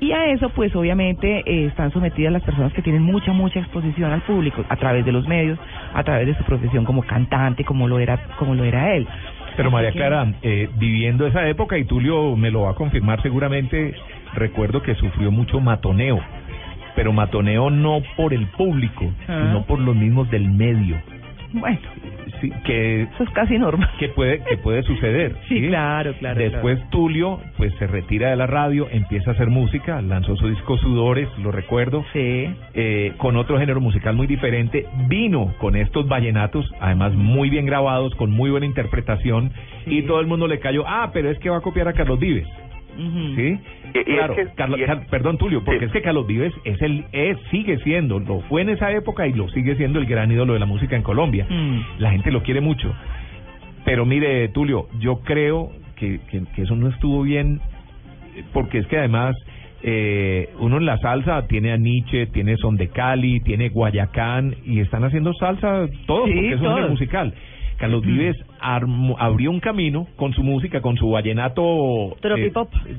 Y 0.00 0.12
a 0.12 0.26
eso, 0.26 0.48
pues 0.50 0.74
obviamente 0.76 1.42
eh, 1.46 1.66
están 1.66 1.92
sometidas 1.92 2.32
las 2.32 2.42
personas 2.42 2.72
que 2.72 2.82
tienen 2.82 3.02
mucha, 3.02 3.32
mucha 3.32 3.60
exposición 3.60 4.12
al 4.12 4.22
público 4.22 4.64
a 4.68 4.76
través 4.76 5.04
de 5.04 5.12
los 5.12 5.26
medios, 5.26 5.58
a 5.92 6.04
través 6.04 6.26
de 6.26 6.34
su 6.36 6.44
profesión 6.44 6.84
como 6.84 7.02
cantante, 7.02 7.64
como 7.64 7.88
lo 7.88 7.98
era, 7.98 8.18
como 8.38 8.54
lo 8.54 8.64
era 8.64 8.94
él. 8.94 9.06
Pero 9.56 9.72
María 9.72 9.90
Clara, 9.90 10.34
eh, 10.42 10.68
viviendo 10.76 11.26
esa 11.26 11.48
época, 11.48 11.76
y 11.76 11.84
Tulio 11.84 12.36
me 12.36 12.52
lo 12.52 12.62
va 12.62 12.70
a 12.70 12.74
confirmar 12.74 13.20
seguramente, 13.22 13.92
recuerdo 14.34 14.82
que 14.82 14.94
sufrió 14.94 15.32
mucho 15.32 15.58
matoneo, 15.58 16.20
pero 16.94 17.12
matoneo 17.12 17.70
no 17.70 18.02
por 18.16 18.32
el 18.34 18.46
público, 18.48 19.12
Ah. 19.28 19.44
sino 19.46 19.64
por 19.66 19.78
los 19.80 19.94
mismos 19.96 20.30
del 20.30 20.48
medio, 20.50 20.96
Bueno, 21.50 21.78
sí, 22.42 22.52
que 22.66 23.02
eso 23.04 23.22
es 23.22 23.30
casi 23.30 23.58
normal. 23.58 23.88
que 23.98 24.08
puede 24.10 24.40
que 24.44 24.58
puede 24.58 24.82
suceder. 24.82 25.34
Sí, 25.48 25.62
claro, 25.68 26.12
claro. 26.18 26.38
Después 26.38 26.78
Tulio 26.90 27.40
pues 27.56 27.72
se 27.78 27.86
retira 27.86 28.28
de 28.28 28.36
la 28.36 28.46
radio, 28.46 28.86
empieza 28.90 29.30
a 29.30 29.32
hacer 29.34 29.48
música, 29.48 30.02
lanzó 30.02 30.36
su 30.36 30.46
disco 30.48 30.76
Sudores, 30.76 31.26
lo 31.38 31.50
recuerdo, 31.50 32.04
Sí. 32.12 32.50
eh, 32.74 33.14
con 33.16 33.36
otro 33.36 33.58
género 33.58 33.80
musical 33.80 34.14
muy 34.14 34.26
diferente, 34.26 34.84
vino 35.08 35.54
con 35.58 35.74
estos 35.74 36.06
vallenatos, 36.06 36.70
además 36.80 37.14
muy 37.14 37.48
bien 37.48 37.64
grabados, 37.64 38.14
con 38.16 38.30
muy 38.30 38.50
buena 38.50 38.66
interpretación, 38.66 39.50
Sí. 39.86 39.98
y 40.00 40.02
todo 40.02 40.20
el 40.20 40.26
mundo 40.26 40.46
le 40.48 40.58
cayó, 40.60 40.84
ah, 40.86 41.10
pero 41.14 41.30
es 41.30 41.38
que 41.38 41.48
va 41.48 41.56
a 41.56 41.62
copiar 41.62 41.88
a 41.88 41.94
Carlos 41.94 42.18
Vives, 42.20 42.46
¿sí? 43.36 43.58
Y- 43.94 43.98
y 44.00 44.04
claro, 44.16 44.34
es 44.34 44.48
que- 44.48 44.54
Carlos- 44.54 44.78
y 44.78 44.82
es- 44.82 44.88
Car- 44.88 45.06
perdón 45.06 45.38
Tulio, 45.38 45.62
porque 45.64 45.80
Sí. 45.80 45.84
es 45.86 45.92
que 45.92 46.02
Carlos 46.02 46.26
Vives 46.26 46.52
es 46.64 46.80
el, 46.82 47.04
es, 47.12 47.38
sigue 47.50 47.78
siendo, 47.78 48.18
lo 48.18 48.40
fue 48.42 48.62
en 48.62 48.70
esa 48.70 48.90
época 48.92 49.26
y 49.26 49.32
lo 49.32 49.48
sigue 49.50 49.76
siendo 49.76 49.98
el 49.98 50.06
gran 50.06 50.30
ídolo 50.32 50.54
de 50.54 50.58
la 50.58 50.66
música 50.66 50.96
en 50.96 51.02
Colombia. 51.02 51.46
Mm. 51.48 52.00
La 52.00 52.10
gente 52.10 52.30
lo 52.32 52.42
quiere 52.42 52.60
mucho. 52.60 52.92
Pero 53.84 54.04
mire, 54.04 54.48
Tulio, 54.48 54.88
yo 54.98 55.20
creo 55.20 55.70
que, 55.96 56.20
que, 56.30 56.42
que 56.54 56.62
eso 56.62 56.74
no 56.76 56.88
estuvo 56.88 57.22
bien, 57.22 57.60
porque 58.52 58.78
es 58.78 58.86
que 58.86 58.98
además 58.98 59.34
eh, 59.82 60.50
uno 60.58 60.78
en 60.78 60.86
la 60.86 60.98
salsa 60.98 61.46
tiene 61.46 61.70
a 61.70 61.76
Nietzsche, 61.76 62.26
tiene 62.26 62.56
Son 62.56 62.76
de 62.76 62.88
Cali, 62.88 63.38
tiene 63.40 63.68
Guayacán, 63.68 64.56
y 64.66 64.80
están 64.80 65.04
haciendo 65.04 65.32
salsa 65.34 65.86
todos, 66.06 66.26
Sí, 66.28 66.34
porque 66.34 66.54
es 66.54 66.60
un 66.60 66.90
musical. 66.90 67.32
Carlos 67.78 68.04
Vives 68.04 68.36
armó- 68.60 69.16
abrió 69.18 69.50
un 69.50 69.60
camino 69.60 70.06
con 70.16 70.32
su 70.32 70.42
música, 70.42 70.80
con 70.80 70.96
su 70.96 71.10
vallenato... 71.10 72.16
Tropipop. 72.20 72.68
eh, 72.86 72.96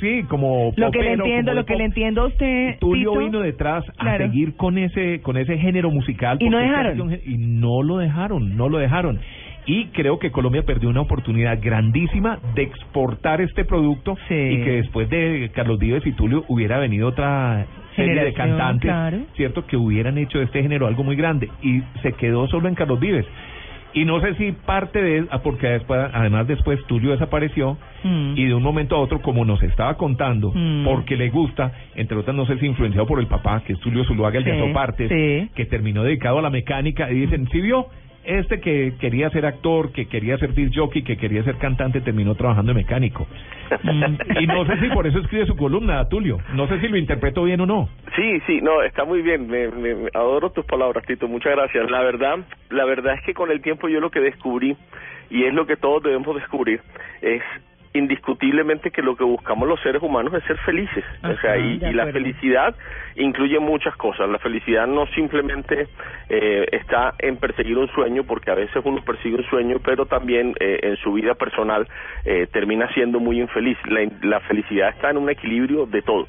sí, 0.00 0.22
como 0.28 0.72
Lo 0.76 0.90
que 0.90 1.02
le 1.02 1.12
entiendo, 1.12 1.52
lo 1.54 1.64
que 1.66 1.74
pop. 1.74 1.78
le 1.78 1.84
entiendo 1.84 2.22
a 2.22 2.26
usted, 2.26 2.78
Tulio 2.80 3.10
Tito, 3.10 3.20
vino 3.24 3.40
detrás 3.40 3.84
a 3.98 4.16
seguir 4.16 4.56
con 4.56 4.78
ese 4.78 5.20
con 5.22 5.36
ese 5.36 5.58
género 5.58 5.90
musical 5.90 6.38
Y 6.40 6.48
no 6.48 6.58
dejaron. 6.58 7.12
y 7.26 7.36
no 7.36 7.82
lo 7.82 7.98
dejaron 7.98 8.56
no 8.56 8.68
lo 8.68 8.78
dejaron 8.78 9.20
y 9.66 9.86
creo 9.86 10.18
que 10.18 10.30
Colombia 10.30 10.62
perdió 10.62 10.90
una 10.90 11.00
oportunidad 11.00 11.58
grandísima 11.62 12.38
de 12.54 12.62
exportar 12.62 13.40
este 13.40 13.64
producto 13.64 14.16
Sí. 14.28 14.34
y 14.34 14.62
que 14.62 14.70
después 14.82 15.08
de 15.08 15.50
Carlos 15.54 15.78
Vives 15.78 16.06
y 16.06 16.12
Tulio 16.12 16.44
hubiera 16.48 16.78
venido 16.78 17.08
otra 17.08 17.66
serie 17.96 18.24
de 18.24 18.32
cantantes 18.34 18.90
claro. 18.90 19.18
cierto 19.36 19.66
que 19.66 19.76
hubieran 19.76 20.18
hecho 20.18 20.38
de 20.38 20.44
este 20.44 20.62
género 20.62 20.86
algo 20.86 21.02
muy 21.04 21.16
grande 21.16 21.48
y 21.62 21.80
se 22.02 22.12
quedó 22.12 22.46
solo 22.48 22.68
en 22.68 22.74
Carlos 22.74 23.00
Vives 23.00 23.24
y 23.94 24.04
no 24.04 24.20
sé 24.20 24.34
si 24.34 24.52
parte 24.52 25.00
de 25.00 25.26
ah, 25.30 25.38
porque 25.42 25.68
después 25.68 26.00
además 26.12 26.46
después 26.46 26.84
Tulio 26.86 27.12
desapareció 27.12 27.78
Mm. 28.04 28.34
y 28.36 28.44
de 28.44 28.52
un 28.54 28.62
momento 28.62 28.96
a 28.96 28.98
otro, 28.98 29.22
como 29.22 29.46
nos 29.46 29.62
estaba 29.62 29.96
contando, 29.96 30.52
Mm. 30.54 30.84
porque 30.84 31.16
le 31.16 31.30
gusta, 31.30 31.72
entre 31.94 32.18
otras, 32.18 32.36
no 32.36 32.44
sé 32.44 32.58
si 32.58 32.66
influenciado 32.66 33.06
por 33.06 33.18
el 33.18 33.26
papá, 33.28 33.62
que 33.66 33.72
es 33.72 33.80
Tulio 33.80 34.04
Zuluaga, 34.04 34.36
el 34.38 34.44
de 34.44 34.52
Sí, 34.52 34.58
Azopartes, 34.58 35.08
sí. 35.08 35.48
que 35.54 35.64
terminó 35.64 36.02
dedicado 36.02 36.38
a 36.38 36.42
la 36.42 36.50
mecánica, 36.50 37.10
y 37.10 37.14
dicen, 37.20 37.48
¿sí 37.50 37.62
vio? 37.62 37.86
Este 38.24 38.60
que 38.60 38.94
quería 38.98 39.28
ser 39.30 39.44
actor, 39.46 39.92
que 39.92 40.06
quería 40.06 40.38
ser 40.38 40.54
disc 40.54 40.72
jockey, 40.74 41.02
que 41.02 41.16
quería 41.16 41.42
ser 41.44 41.56
cantante, 41.56 42.00
terminó 42.00 42.34
trabajando 42.34 42.72
de 42.72 42.80
mecánico. 42.80 43.26
Mm. 43.82 44.40
Y 44.40 44.46
no 44.46 44.64
sé 44.66 44.78
si 44.80 44.88
por 44.88 45.06
eso 45.06 45.18
escribe 45.18 45.46
su 45.46 45.56
columna, 45.56 46.08
Tulio. 46.08 46.38
No 46.54 46.66
sé 46.66 46.80
si 46.80 46.88
lo 46.88 46.96
interpreto 46.96 47.44
bien 47.44 47.60
o 47.60 47.66
no. 47.66 47.88
Sí, 48.16 48.40
sí, 48.46 48.60
no, 48.62 48.82
está 48.82 49.04
muy 49.04 49.22
bien. 49.22 49.46
Me, 49.46 49.68
me- 49.68 50.08
adoro 50.14 50.50
tus 50.50 50.64
palabras, 50.64 51.04
Tito. 51.06 51.28
Muchas 51.28 51.52
gracias. 51.54 51.90
La 51.90 52.02
verdad, 52.02 52.38
la 52.70 52.84
verdad 52.84 53.14
es 53.14 53.22
que 53.24 53.34
con 53.34 53.50
el 53.50 53.60
tiempo 53.60 53.88
yo 53.88 54.00
lo 54.00 54.10
que 54.10 54.20
descubrí 54.20 54.76
y 55.30 55.44
es 55.44 55.52
lo 55.54 55.66
que 55.66 55.76
todos 55.76 56.02
debemos 56.02 56.34
descubrir 56.36 56.80
es 57.22 57.42
indiscutiblemente 57.94 58.90
que 58.90 59.02
lo 59.02 59.16
que 59.16 59.24
buscamos 59.24 59.68
los 59.68 59.80
seres 59.80 60.02
humanos 60.02 60.34
es 60.34 60.42
ser 60.44 60.58
felices. 60.58 61.04
o 61.22 61.36
sea, 61.40 61.56
y, 61.56 61.78
la 61.94 62.06
felicidad 62.08 62.74
incluye 63.14 63.58
muchas 63.60 63.96
cosas. 63.96 64.28
La 64.28 64.38
felicidad 64.38 64.86
no 64.86 65.06
simplemente 65.14 65.86
eh, 66.28 66.66
está 66.72 67.14
en 67.20 67.36
perseguir 67.36 67.78
un 67.78 67.88
sueño, 67.88 68.24
porque 68.24 68.50
a 68.50 68.54
veces 68.54 68.82
uno 68.84 69.02
persigue 69.04 69.36
un 69.36 69.44
sueño, 69.44 69.76
pero 69.84 70.06
también 70.06 70.54
eh, 70.58 70.80
en 70.82 70.96
su 70.96 71.12
vida 71.12 71.34
personal 71.34 71.86
eh, 72.24 72.48
termina 72.52 72.92
siendo 72.94 73.20
muy 73.20 73.40
infeliz. 73.40 73.78
La, 73.86 74.00
la 74.22 74.40
felicidad 74.40 74.88
está 74.90 75.10
en 75.10 75.18
un 75.18 75.30
equilibrio 75.30 75.86
de 75.86 76.02
todo, 76.02 76.26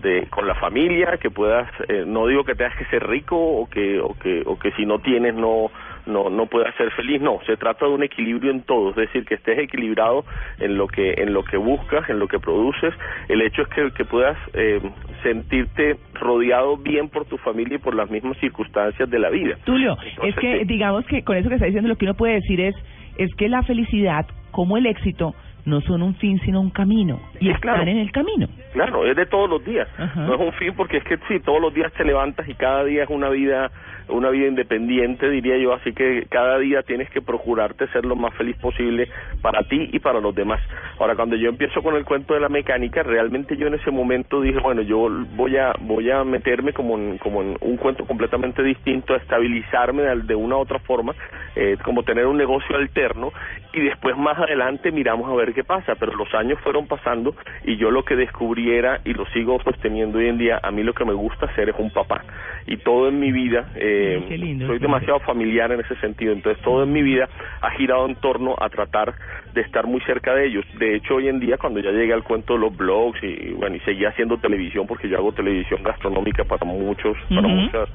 de 0.00 0.28
con 0.30 0.46
la 0.46 0.54
familia, 0.54 1.16
que 1.16 1.30
puedas, 1.30 1.68
eh, 1.88 2.04
no 2.06 2.28
digo 2.28 2.44
que 2.44 2.54
tengas 2.54 2.76
que 2.76 2.84
ser 2.86 3.06
rico 3.06 3.36
o 3.36 3.68
que 3.68 3.98
o 4.00 4.14
que 4.14 4.42
o 4.46 4.58
que 4.58 4.70
si 4.72 4.86
no 4.86 5.00
tienes 5.00 5.34
no 5.34 5.70
no 6.08 6.30
no 6.30 6.46
puedas 6.46 6.74
ser 6.76 6.90
feliz, 6.92 7.20
no, 7.20 7.38
se 7.46 7.56
trata 7.56 7.86
de 7.86 7.92
un 7.92 8.02
equilibrio 8.02 8.50
en 8.50 8.62
todo, 8.62 8.90
es 8.90 8.96
decir, 8.96 9.24
que 9.24 9.34
estés 9.34 9.58
equilibrado 9.58 10.24
en 10.58 10.76
lo 10.76 10.88
que 10.88 11.14
en 11.18 11.32
lo 11.32 11.44
que 11.44 11.56
buscas, 11.56 12.08
en 12.08 12.18
lo 12.18 12.28
que 12.28 12.38
produces. 12.38 12.94
El 13.28 13.42
hecho 13.42 13.62
es 13.62 13.68
que, 13.68 13.90
que 13.92 14.04
puedas 14.04 14.36
eh, 14.54 14.80
sentirte 15.22 15.96
rodeado 16.14 16.76
bien 16.76 17.08
por 17.08 17.24
tu 17.26 17.38
familia 17.38 17.76
y 17.76 17.78
por 17.78 17.94
las 17.94 18.10
mismas 18.10 18.36
circunstancias 18.38 19.08
de 19.08 19.18
la 19.18 19.30
vida. 19.30 19.56
Tulio, 19.64 19.96
Entonces, 20.02 20.34
es 20.34 20.40
que 20.40 20.64
digamos 20.64 21.06
que 21.06 21.22
con 21.22 21.36
eso 21.36 21.48
que 21.48 21.56
está 21.56 21.66
diciendo 21.66 21.88
lo 21.88 21.96
que 21.96 22.06
uno 22.06 22.14
puede 22.14 22.34
decir 22.34 22.60
es 22.60 22.74
es 23.18 23.34
que 23.34 23.48
la 23.48 23.62
felicidad 23.62 24.26
como 24.50 24.76
el 24.76 24.86
éxito 24.86 25.34
no 25.68 25.80
son 25.82 26.02
un 26.02 26.14
fin 26.16 26.40
sino 26.40 26.60
un 26.60 26.70
camino 26.70 27.20
y 27.40 27.50
están 27.50 27.60
claro. 27.60 27.82
en 27.82 27.98
el 27.98 28.10
camino. 28.10 28.48
Claro, 28.72 29.06
es 29.06 29.16
de 29.16 29.26
todos 29.26 29.48
los 29.48 29.64
días. 29.64 29.88
Ajá. 29.96 30.22
No 30.22 30.34
es 30.34 30.40
un 30.40 30.52
fin 30.54 30.74
porque 30.76 30.98
es 30.98 31.04
que 31.04 31.18
sí, 31.28 31.40
todos 31.40 31.60
los 31.60 31.72
días 31.72 31.92
te 31.92 32.04
levantas 32.04 32.48
y 32.48 32.54
cada 32.54 32.84
día 32.84 33.04
es 33.04 33.10
una 33.10 33.28
vida 33.28 33.70
una 34.08 34.30
vida 34.30 34.46
independiente, 34.46 35.28
diría 35.28 35.56
yo, 35.58 35.74
así 35.74 35.92
que 35.92 36.26
cada 36.30 36.58
día 36.58 36.82
tienes 36.82 37.10
que 37.10 37.20
procurarte 37.20 37.86
ser 37.88 38.04
lo 38.04 38.16
más 38.16 38.34
feliz 38.34 38.56
posible 38.56 39.08
para 39.42 39.62
ti 39.64 39.90
y 39.92 39.98
para 39.98 40.20
los 40.20 40.34
demás. 40.34 40.60
Ahora, 40.98 41.14
cuando 41.14 41.36
yo 41.36 41.48
empiezo 41.48 41.82
con 41.82 41.94
el 41.96 42.04
cuento 42.04 42.34
de 42.34 42.40
la 42.40 42.48
mecánica, 42.48 43.02
realmente 43.02 43.56
yo 43.56 43.66
en 43.66 43.74
ese 43.74 43.90
momento 43.90 44.40
dije, 44.40 44.58
bueno, 44.60 44.82
yo 44.82 45.08
voy 45.36 45.56
a 45.56 45.72
voy 45.80 46.10
a 46.10 46.24
meterme 46.24 46.72
como 46.72 46.96
en, 46.96 47.18
como 47.18 47.42
en 47.42 47.56
un 47.60 47.76
cuento 47.76 48.06
completamente 48.06 48.62
distinto, 48.62 49.14
a 49.14 49.18
estabilizarme 49.18 50.02
de, 50.02 50.22
de 50.22 50.34
una 50.34 50.56
u 50.56 50.60
otra 50.60 50.78
forma, 50.80 51.14
eh, 51.54 51.76
como 51.84 52.02
tener 52.02 52.26
un 52.26 52.36
negocio 52.36 52.76
alterno 52.76 53.32
y 53.72 53.80
después 53.80 54.16
más 54.16 54.38
adelante 54.38 54.90
miramos 54.90 55.30
a 55.30 55.34
ver 55.34 55.52
qué 55.58 55.64
pasa, 55.64 55.96
pero 55.96 56.14
los 56.14 56.32
años 56.34 56.56
fueron 56.60 56.86
pasando 56.86 57.34
y 57.64 57.76
yo 57.78 57.90
lo 57.90 58.04
que 58.04 58.14
descubrí 58.14 58.70
era, 58.70 59.00
y 59.04 59.12
lo 59.12 59.26
sigo 59.30 59.60
sosteniendo 59.64 60.18
hoy 60.18 60.28
en 60.28 60.38
día, 60.38 60.60
a 60.62 60.70
mí 60.70 60.84
lo 60.84 60.92
que 60.92 61.04
me 61.04 61.14
gusta 61.14 61.46
hacer 61.46 61.68
es 61.68 61.74
un 61.76 61.90
papá 61.90 62.22
y 62.68 62.76
todo 62.76 63.08
en 63.08 63.18
mi 63.18 63.32
vida, 63.32 63.72
eh, 63.74 64.20
Ay, 64.22 64.28
qué 64.28 64.38
lindo, 64.38 64.68
soy 64.68 64.78
demasiado 64.78 65.18
familiar 65.18 65.72
en 65.72 65.80
ese 65.80 65.96
sentido, 65.96 66.32
entonces 66.32 66.62
todo 66.62 66.84
en 66.84 66.92
mi 66.92 67.02
vida 67.02 67.28
ha 67.60 67.70
girado 67.72 68.06
en 68.06 68.14
torno 68.14 68.54
a 68.56 68.68
tratar 68.68 69.14
de 69.52 69.62
estar 69.62 69.86
muy 69.86 70.00
cerca 70.02 70.34
de 70.34 70.46
ellos. 70.46 70.64
De 70.78 70.94
hecho, 70.94 71.16
hoy 71.16 71.26
en 71.26 71.40
día 71.40 71.56
cuando 71.56 71.80
ya 71.80 71.90
llegué 71.90 72.12
al 72.12 72.22
cuento 72.22 72.52
de 72.52 72.60
los 72.60 72.76
blogs 72.76 73.20
y 73.24 73.50
bueno, 73.54 73.74
y 73.74 73.80
seguí 73.80 74.04
haciendo 74.04 74.36
televisión 74.38 74.86
porque 74.86 75.08
yo 75.08 75.16
hago 75.18 75.32
televisión 75.32 75.82
gastronómica 75.82 76.44
para 76.44 76.64
muchos, 76.64 77.16
para 77.28 77.48
muchas, 77.48 77.88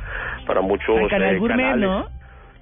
para 0.45 0.61
muchos 0.61 1.09
canal 1.09 1.35
eh, 1.35 1.39
Gourmet, 1.39 1.57
canales. 1.57 1.89
¿no? 1.89 2.07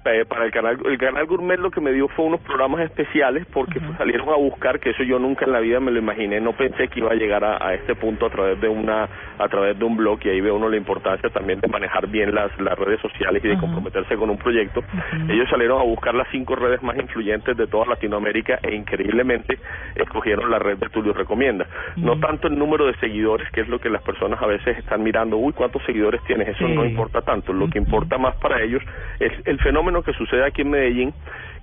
Eh, 0.04 0.24
para 0.24 0.44
el 0.44 0.50
canal 0.50 0.78
el 0.84 0.98
canal 0.98 1.26
gourmet 1.26 1.60
lo 1.60 1.70
que 1.70 1.80
me 1.80 1.92
dio 1.92 2.08
fue 2.08 2.24
unos 2.24 2.40
programas 2.40 2.80
especiales 2.80 3.46
porque 3.52 3.78
salieron 3.96 4.28
a 4.30 4.36
buscar 4.36 4.80
que 4.80 4.90
eso 4.90 5.04
yo 5.04 5.20
nunca 5.20 5.44
en 5.44 5.52
la 5.52 5.60
vida 5.60 5.78
me 5.78 5.92
lo 5.92 6.00
imaginé 6.00 6.40
no 6.40 6.54
pensé 6.54 6.88
que 6.88 6.98
iba 6.98 7.12
a 7.12 7.14
llegar 7.14 7.44
a, 7.44 7.64
a 7.64 7.74
este 7.74 7.94
punto 7.94 8.26
a 8.26 8.30
través 8.30 8.60
de 8.60 8.68
una 8.68 9.08
a 9.38 9.48
través 9.48 9.78
de 9.78 9.84
un 9.84 9.96
blog 9.96 10.18
y 10.24 10.30
ahí 10.30 10.40
ve 10.40 10.50
uno 10.50 10.68
la 10.68 10.76
importancia 10.76 11.30
también 11.30 11.60
de 11.60 11.68
manejar 11.68 12.08
bien 12.08 12.34
las 12.34 12.50
las 12.60 12.76
redes 12.76 13.00
sociales 13.00 13.44
y 13.44 13.48
de 13.48 13.58
comprometerse 13.58 14.16
con 14.16 14.28
un 14.28 14.38
proyecto 14.38 14.82
ellos 15.28 15.48
salieron 15.48 15.80
a 15.80 15.84
buscar 15.84 16.14
las 16.16 16.26
cinco 16.32 16.56
redes 16.56 16.82
más 16.82 16.96
influyentes 16.96 17.56
de 17.56 17.66
toda 17.68 17.86
Latinoamérica 17.86 18.58
e 18.62 18.74
increíblemente 18.74 19.58
escogieron 19.94 20.50
la 20.50 20.58
red 20.58 20.78
de 20.78 20.88
Tulio 20.88 21.12
Recomienda. 21.12 21.66
No 21.96 22.18
tanto 22.18 22.48
el 22.48 22.58
número 22.58 22.86
de 22.86 22.94
seguidores, 22.96 23.48
que 23.52 23.60
es 23.60 23.68
lo 23.68 23.78
que 23.78 23.90
las 23.90 24.02
personas 24.02 24.40
a 24.42 24.46
veces 24.46 24.78
están 24.78 25.02
mirando, 25.02 25.36
uy, 25.36 25.52
¿cuántos 25.52 25.82
seguidores 25.84 26.22
tienes? 26.24 26.48
Eso 26.48 26.66
Sí. 26.66 26.72
no 26.74 26.84
importa 26.84 27.20
tanto. 27.22 27.52
Lo 27.52 27.68
que 27.68 27.78
importa 27.78 28.18
más 28.18 28.36
para 28.36 28.62
ellos 28.62 28.82
es 29.20 29.32
el 29.46 29.58
fenómeno 29.60 29.91
que 30.00 30.14
sucede 30.14 30.44
aquí 30.44 30.62
en 30.62 30.70
Medellín, 30.70 31.14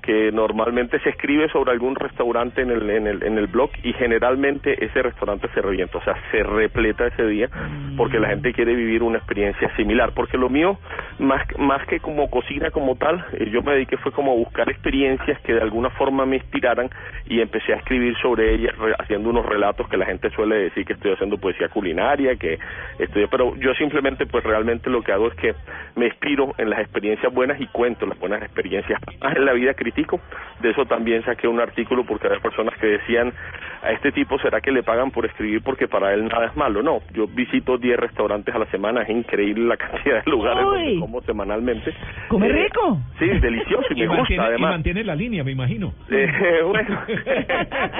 que 0.01 0.31
normalmente 0.31 0.99
se 0.99 1.09
escribe 1.09 1.49
sobre 1.49 1.71
algún 1.71 1.95
restaurante 1.95 2.61
en 2.61 2.71
el, 2.71 2.89
en 2.89 3.07
el, 3.07 3.23
en 3.23 3.37
el 3.37 3.47
blog 3.47 3.69
y 3.83 3.93
generalmente 3.93 4.83
ese 4.83 5.01
restaurante 5.01 5.47
se 5.53 5.61
revienta, 5.61 5.97
o 5.97 6.03
sea, 6.03 6.15
se 6.31 6.43
repleta 6.43 7.07
ese 7.07 7.25
día 7.27 7.49
porque 7.97 8.19
la 8.19 8.29
gente 8.29 8.53
quiere 8.53 8.75
vivir 8.75 9.03
una 9.03 9.17
experiencia 9.17 9.75
similar. 9.75 10.13
Porque 10.13 10.37
lo 10.37 10.49
mío, 10.49 10.77
más, 11.19 11.41
más 11.57 11.85
que 11.87 11.99
como 11.99 12.29
cocina 12.29 12.71
como 12.71 12.95
tal, 12.95 13.25
eh, 13.33 13.49
yo 13.51 13.61
me 13.61 13.73
dediqué 13.73 13.97
fue 13.97 14.11
como 14.11 14.31
a 14.31 14.35
buscar 14.35 14.69
experiencias 14.69 15.39
que 15.41 15.53
de 15.53 15.61
alguna 15.61 15.89
forma 15.91 16.25
me 16.25 16.37
inspiraran 16.37 16.89
y 17.25 17.41
empecé 17.41 17.73
a 17.73 17.77
escribir 17.77 18.15
sobre 18.21 18.53
ellas, 18.53 18.77
re- 18.77 18.95
haciendo 18.97 19.29
unos 19.29 19.45
relatos 19.45 19.87
que 19.89 19.97
la 19.97 20.05
gente 20.05 20.29
suele 20.31 20.55
decir 20.55 20.85
que 20.85 20.93
estoy 20.93 21.11
haciendo 21.13 21.37
poesía 21.37 21.69
culinaria, 21.69 22.35
que 22.37 22.57
estoy, 22.99 23.27
pero 23.29 23.55
yo 23.57 23.73
simplemente 23.75 24.25
pues 24.25 24.43
realmente 24.43 24.89
lo 24.89 25.01
que 25.01 25.11
hago 25.11 25.27
es 25.27 25.35
que 25.35 25.53
me 25.95 26.05
inspiro 26.07 26.53
en 26.57 26.69
las 26.69 26.79
experiencias 26.79 27.33
buenas 27.33 27.59
y 27.59 27.67
cuento 27.67 28.05
las 28.05 28.17
buenas 28.19 28.41
experiencias. 28.41 28.99
En 29.35 29.45
la 29.45 29.53
vida 29.53 29.73
critico, 29.91 30.19
de 30.61 30.69
eso 30.71 30.85
también 30.85 31.23
saqué 31.23 31.47
un 31.47 31.59
artículo 31.59 32.03
porque 32.05 32.27
había 32.27 32.39
personas 32.39 32.73
que 32.79 32.87
decían 32.87 33.33
a 33.81 33.91
este 33.91 34.11
tipo 34.11 34.37
será 34.39 34.59
que 34.61 34.71
le 34.71 34.83
pagan 34.83 35.09
por 35.11 35.25
escribir 35.25 35.61
porque 35.63 35.87
para 35.87 36.13
él 36.13 36.27
nada 36.27 36.47
es 36.47 36.55
malo. 36.55 36.83
No, 36.83 36.99
yo 37.13 37.27
visito 37.27 37.77
10 37.77 37.97
restaurantes 37.97 38.53
a 38.53 38.59
la 38.59 38.65
semana, 38.67 39.01
es 39.03 39.09
increíble 39.09 39.65
la 39.65 39.77
cantidad 39.77 40.23
de 40.23 40.29
lugares 40.31 40.63
Uy. 40.65 40.71
donde 40.83 40.99
como 40.99 41.21
semanalmente. 41.21 41.93
Come 42.27 42.47
Eh, 42.47 42.63
rico. 42.63 42.97
Sí, 43.19 43.27
delicioso 43.27 43.87
y 43.91 43.93
Y 43.99 44.01
me 44.01 44.07
gusta 44.07 44.17
mantiene, 44.21 44.43
y 44.43 44.47
además. 44.47 44.71
mantiene 44.71 45.03
la 45.03 45.15
línea, 45.15 45.43
me 45.43 45.51
imagino. 45.51 45.93
Eh, 46.11 46.61
bueno. 46.63 46.99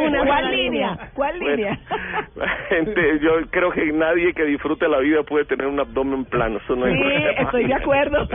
Una 0.07 0.25
¿Cuál 0.25 0.51
línea? 0.55 0.97
¿Cuál 1.13 1.39
Bueno, 1.39 1.55
línea? 1.55 1.79
gente, 2.69 3.19
yo 3.21 3.31
creo 3.49 3.71
que 3.71 3.91
nadie 3.91 4.33
que 4.33 4.43
disfrute 4.45 4.87
la 4.87 4.99
vida 4.99 5.23
puede 5.23 5.45
tener 5.45 5.67
un 5.67 5.79
abdomen 5.79 6.25
plano. 6.25 6.57
Eso 6.63 6.75
no 6.75 6.85
es 6.87 6.93
Sí, 6.93 6.99
problema. 6.99 7.29
estoy 7.41 7.65
de 7.67 7.73
acuerdo. 7.73 8.27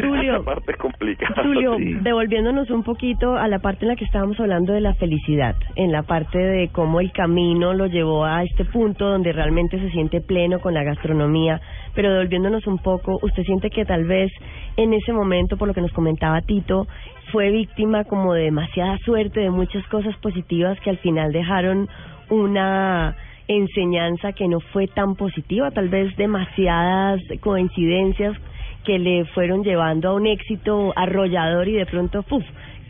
Tulio. 0.00 0.34
Esa 0.36 0.44
parte 0.44 0.72
es 0.72 0.78
complicada. 0.78 1.42
Tulio, 1.42 1.76
sí. 1.76 1.94
devolviéndonos 2.02 2.70
un 2.70 2.83
poquito 2.84 3.36
a 3.36 3.48
la 3.48 3.58
parte 3.58 3.84
en 3.84 3.88
la 3.88 3.96
que 3.96 4.04
estábamos 4.04 4.38
hablando 4.38 4.72
de 4.72 4.80
la 4.80 4.94
felicidad, 4.94 5.56
en 5.74 5.90
la 5.90 6.02
parte 6.02 6.38
de 6.38 6.68
cómo 6.68 7.00
el 7.00 7.10
camino 7.10 7.74
lo 7.74 7.86
llevó 7.86 8.24
a 8.24 8.44
este 8.44 8.64
punto 8.64 9.08
donde 9.08 9.32
realmente 9.32 9.80
se 9.80 9.90
siente 9.90 10.20
pleno 10.20 10.60
con 10.60 10.74
la 10.74 10.84
gastronomía, 10.84 11.60
pero 11.94 12.12
devolviéndonos 12.12 12.66
un 12.66 12.78
poco, 12.78 13.18
¿usted 13.22 13.42
siente 13.42 13.70
que 13.70 13.84
tal 13.84 14.04
vez 14.04 14.30
en 14.76 14.94
ese 14.94 15.12
momento, 15.12 15.56
por 15.56 15.66
lo 15.68 15.74
que 15.74 15.80
nos 15.80 15.92
comentaba 15.92 16.40
Tito, 16.42 16.86
fue 17.32 17.50
víctima 17.50 18.04
como 18.04 18.34
de 18.34 18.44
demasiada 18.44 18.98
suerte, 18.98 19.40
de 19.40 19.50
muchas 19.50 19.84
cosas 19.88 20.16
positivas 20.18 20.78
que 20.80 20.90
al 20.90 20.98
final 20.98 21.32
dejaron 21.32 21.88
una 22.30 23.16
enseñanza 23.48 24.32
que 24.32 24.48
no 24.48 24.60
fue 24.60 24.86
tan 24.86 25.16
positiva, 25.16 25.70
tal 25.70 25.88
vez 25.88 26.16
demasiadas 26.16 27.20
coincidencias 27.40 28.36
que 28.84 28.98
le 28.98 29.24
fueron 29.26 29.64
llevando 29.64 30.10
a 30.10 30.14
un 30.14 30.26
éxito 30.26 30.92
arrollador 30.94 31.68
y 31.68 31.72
de 31.72 31.86
pronto, 31.86 32.22
¡puf! 32.22 32.44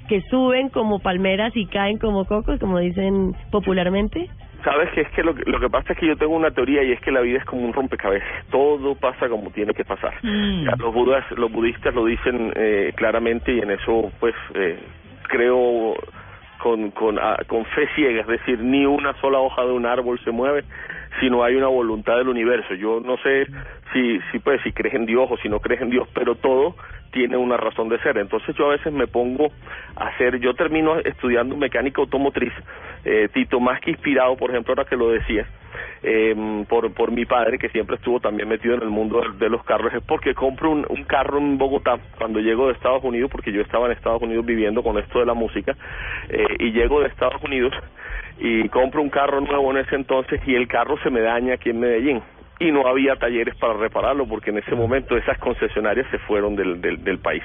Que 0.08 0.20
suben 0.30 0.68
como 0.68 0.98
palmeras 0.98 1.56
y 1.56 1.66
caen 1.66 1.98
como 1.98 2.24
cocos, 2.24 2.58
como 2.60 2.78
dicen 2.78 3.34
popularmente. 3.50 4.28
Sabes 4.62 4.90
que 4.92 5.02
es 5.02 5.08
que 5.10 5.22
lo, 5.22 5.34
que 5.34 5.42
lo 5.50 5.60
que 5.60 5.68
pasa 5.68 5.92
es 5.92 5.98
que 5.98 6.06
yo 6.06 6.16
tengo 6.16 6.34
una 6.34 6.50
teoría 6.50 6.82
y 6.82 6.92
es 6.92 7.00
que 7.00 7.10
la 7.10 7.20
vida 7.20 7.38
es 7.38 7.44
como 7.44 7.62
un 7.62 7.72
rompecabezas. 7.72 8.46
Todo 8.50 8.94
pasa 8.94 9.28
como 9.28 9.50
tiene 9.50 9.74
que 9.74 9.84
pasar. 9.84 10.14
Mm. 10.22 10.64
Ya 10.64 10.76
los 10.78 10.94
budas, 10.94 11.24
los 11.36 11.52
budistas 11.52 11.94
lo 11.94 12.06
dicen 12.06 12.52
eh, 12.56 12.92
claramente 12.96 13.52
y 13.52 13.60
en 13.60 13.70
eso 13.70 14.10
pues 14.20 14.34
eh, 14.54 14.78
creo 15.28 15.94
con, 16.58 16.90
con, 16.92 17.18
ah, 17.18 17.36
con 17.46 17.66
fe 17.66 17.86
ciega, 17.94 18.22
es 18.22 18.26
decir, 18.26 18.58
ni 18.58 18.86
una 18.86 19.12
sola 19.20 19.38
hoja 19.38 19.66
de 19.66 19.72
un 19.72 19.84
árbol 19.84 20.18
se 20.24 20.30
mueve 20.30 20.64
si 21.20 21.30
no 21.30 21.44
hay 21.44 21.54
una 21.54 21.68
voluntad 21.68 22.16
del 22.16 22.28
universo. 22.28 22.74
Yo 22.74 23.00
no 23.00 23.16
sé 23.18 23.46
si, 23.92 24.20
si 24.30 24.38
pues, 24.38 24.60
si 24.62 24.72
crees 24.72 24.94
en 24.94 25.06
Dios 25.06 25.28
o 25.30 25.36
si 25.38 25.48
no 25.48 25.60
crees 25.60 25.82
en 25.82 25.90
Dios, 25.90 26.08
pero 26.14 26.34
todo 26.34 26.76
tiene 27.14 27.36
una 27.36 27.56
razón 27.56 27.88
de 27.88 27.98
ser. 28.00 28.18
Entonces 28.18 28.54
yo 28.56 28.66
a 28.66 28.76
veces 28.76 28.92
me 28.92 29.06
pongo 29.06 29.50
a 29.96 30.08
hacer, 30.08 30.38
yo 30.40 30.54
termino 30.54 30.98
estudiando 30.98 31.56
mecánica 31.56 32.00
automotriz, 32.00 32.52
eh, 33.04 33.28
Tito, 33.32 33.60
más 33.60 33.80
que 33.80 33.90
inspirado, 33.90 34.36
por 34.36 34.50
ejemplo, 34.50 34.72
ahora 34.72 34.88
que 34.88 34.96
lo 34.96 35.10
decía, 35.10 35.46
eh, 36.02 36.64
por, 36.68 36.92
por 36.92 37.12
mi 37.12 37.24
padre, 37.24 37.58
que 37.58 37.68
siempre 37.68 37.96
estuvo 37.96 38.18
también 38.20 38.48
metido 38.48 38.74
en 38.74 38.82
el 38.82 38.90
mundo 38.90 39.20
de, 39.20 39.38
de 39.38 39.48
los 39.48 39.62
carros, 39.64 39.94
es 39.94 40.02
porque 40.02 40.34
compro 40.34 40.70
un, 40.70 40.84
un 40.88 41.04
carro 41.04 41.38
en 41.38 41.56
Bogotá 41.56 41.98
cuando 42.18 42.40
llego 42.40 42.66
de 42.66 42.74
Estados 42.74 43.04
Unidos, 43.04 43.30
porque 43.30 43.52
yo 43.52 43.62
estaba 43.62 43.86
en 43.86 43.92
Estados 43.92 44.20
Unidos 44.20 44.44
viviendo 44.44 44.82
con 44.82 44.98
esto 44.98 45.20
de 45.20 45.26
la 45.26 45.34
música, 45.34 45.76
eh, 46.28 46.56
y 46.58 46.72
llego 46.72 47.00
de 47.00 47.08
Estados 47.08 47.42
Unidos 47.42 47.72
y 48.38 48.68
compro 48.68 49.02
un 49.02 49.10
carro 49.10 49.40
nuevo 49.40 49.70
en 49.70 49.78
ese 49.78 49.94
entonces 49.94 50.40
y 50.46 50.54
el 50.54 50.66
carro 50.68 50.96
se 51.02 51.10
me 51.10 51.20
daña 51.20 51.54
aquí 51.54 51.70
en 51.70 51.80
Medellín. 51.80 52.22
Y 52.60 52.70
no 52.70 52.86
había 52.86 53.16
talleres 53.16 53.56
para 53.56 53.74
repararlo 53.74 54.26
porque 54.28 54.50
en 54.50 54.58
ese 54.58 54.76
momento 54.76 55.16
esas 55.16 55.36
concesionarias 55.38 56.06
se 56.12 56.18
fueron 56.18 56.54
del, 56.54 56.80
del, 56.80 57.02
del 57.02 57.18
país. 57.18 57.42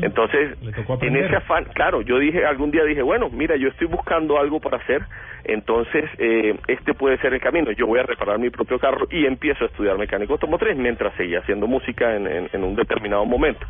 Entonces, 0.00 0.60
Le 0.62 0.72
tocó 0.72 0.98
en 1.02 1.14
ese 1.14 1.36
afán, 1.36 1.66
claro, 1.74 2.00
yo 2.00 2.18
dije, 2.18 2.44
algún 2.46 2.70
día 2.70 2.82
dije, 2.84 3.02
bueno, 3.02 3.28
mira, 3.28 3.56
yo 3.56 3.68
estoy 3.68 3.86
buscando 3.86 4.40
algo 4.40 4.58
para 4.58 4.78
hacer, 4.78 5.02
entonces 5.44 6.04
eh, 6.16 6.58
este 6.68 6.94
puede 6.94 7.18
ser 7.18 7.34
el 7.34 7.40
camino, 7.40 7.70
yo 7.72 7.86
voy 7.86 8.00
a 8.00 8.04
reparar 8.04 8.38
mi 8.38 8.48
propio 8.48 8.78
carro 8.78 9.06
y 9.10 9.26
empiezo 9.26 9.64
a 9.64 9.66
estudiar 9.66 9.98
mecánico 9.98 10.32
automotriz 10.32 10.74
mientras 10.74 11.14
seguía 11.16 11.40
haciendo 11.40 11.66
música 11.66 12.16
en, 12.16 12.26
en, 12.26 12.48
en 12.50 12.64
un 12.64 12.74
determinado 12.76 13.26
momento. 13.26 13.66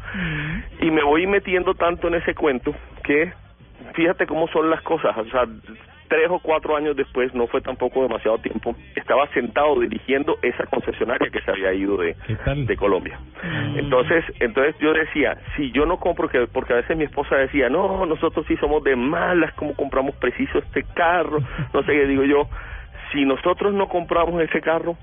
Y 0.80 0.90
me 0.92 1.02
voy 1.02 1.26
metiendo 1.26 1.74
tanto 1.74 2.06
en 2.06 2.14
ese 2.14 2.32
cuento 2.34 2.72
que 3.02 3.32
fíjate 3.94 4.26
cómo 4.26 4.46
son 4.48 4.70
las 4.70 4.82
cosas, 4.82 5.16
o 5.16 5.24
sea, 5.24 5.46
tres 6.08 6.28
o 6.30 6.38
cuatro 6.38 6.76
años 6.76 6.96
después, 6.96 7.34
no 7.34 7.46
fue 7.46 7.60
tampoco 7.60 8.02
demasiado 8.02 8.38
tiempo, 8.38 8.74
estaba 8.94 9.26
sentado 9.28 9.78
dirigiendo 9.80 10.36
esa 10.42 10.64
concesionaria 10.66 11.30
que 11.30 11.40
se 11.40 11.50
había 11.50 11.72
ido 11.72 11.96
de, 11.96 12.16
de 12.66 12.76
Colombia. 12.76 13.18
Entonces, 13.76 14.24
entonces 14.40 14.76
yo 14.80 14.92
decía, 14.92 15.36
si 15.56 15.70
yo 15.72 15.86
no 15.86 15.98
compro, 15.98 16.28
que 16.28 16.46
porque 16.46 16.72
a 16.72 16.76
veces 16.76 16.96
mi 16.96 17.04
esposa 17.04 17.36
decía, 17.36 17.68
no, 17.68 18.06
nosotros 18.06 18.44
sí 18.46 18.56
somos 18.56 18.82
de 18.84 18.96
malas, 18.96 19.52
como 19.54 19.74
compramos 19.74 20.14
preciso 20.16 20.58
este 20.58 20.82
carro, 20.94 21.38
no 21.72 21.82
sé 21.82 21.92
qué 21.92 22.06
digo 22.06 22.24
yo, 22.24 22.48
si 23.12 23.24
nosotros 23.24 23.72
no 23.72 23.88
compramos 23.88 24.40
ese 24.42 24.60
carro, 24.60 24.96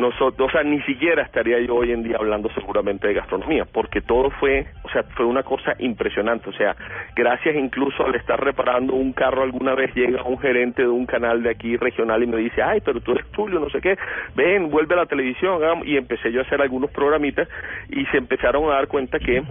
nosotros, 0.00 0.48
o 0.48 0.50
sea, 0.50 0.62
ni 0.62 0.80
siquiera 0.82 1.22
estaría 1.22 1.60
yo 1.60 1.76
hoy 1.76 1.92
en 1.92 2.02
día 2.02 2.16
hablando 2.18 2.50
seguramente 2.50 3.06
de 3.06 3.14
gastronomía, 3.14 3.64
porque 3.64 4.00
todo 4.00 4.30
fue, 4.30 4.66
o 4.82 4.88
sea, 4.90 5.02
fue 5.14 5.26
una 5.26 5.42
cosa 5.42 5.74
impresionante, 5.78 6.50
o 6.50 6.52
sea, 6.52 6.74
gracias 7.14 7.54
incluso 7.56 8.04
al 8.04 8.14
estar 8.14 8.42
reparando 8.42 8.94
un 8.94 9.12
carro 9.12 9.42
alguna 9.42 9.74
vez 9.74 9.94
llega 9.94 10.22
un 10.24 10.38
gerente 10.38 10.82
de 10.82 10.88
un 10.88 11.06
canal 11.06 11.42
de 11.42 11.50
aquí 11.50 11.76
regional 11.76 12.22
y 12.22 12.26
me 12.26 12.36
dice, 12.38 12.62
ay, 12.62 12.80
pero 12.84 13.00
tú 13.00 13.12
eres 13.12 13.26
Tulio, 13.30 13.60
no 13.60 13.70
sé 13.70 13.80
qué, 13.80 13.96
ven, 14.34 14.70
vuelve 14.70 14.94
a 14.94 14.98
la 14.98 15.06
televisión, 15.06 15.62
hagamos", 15.62 15.86
y 15.86 15.96
empecé 15.96 16.32
yo 16.32 16.40
a 16.40 16.44
hacer 16.44 16.60
algunos 16.60 16.90
programitas 16.90 17.48
y 17.90 18.04
se 18.06 18.16
empezaron 18.16 18.70
a 18.70 18.74
dar 18.74 18.88
cuenta 18.88 19.18
que 19.18 19.42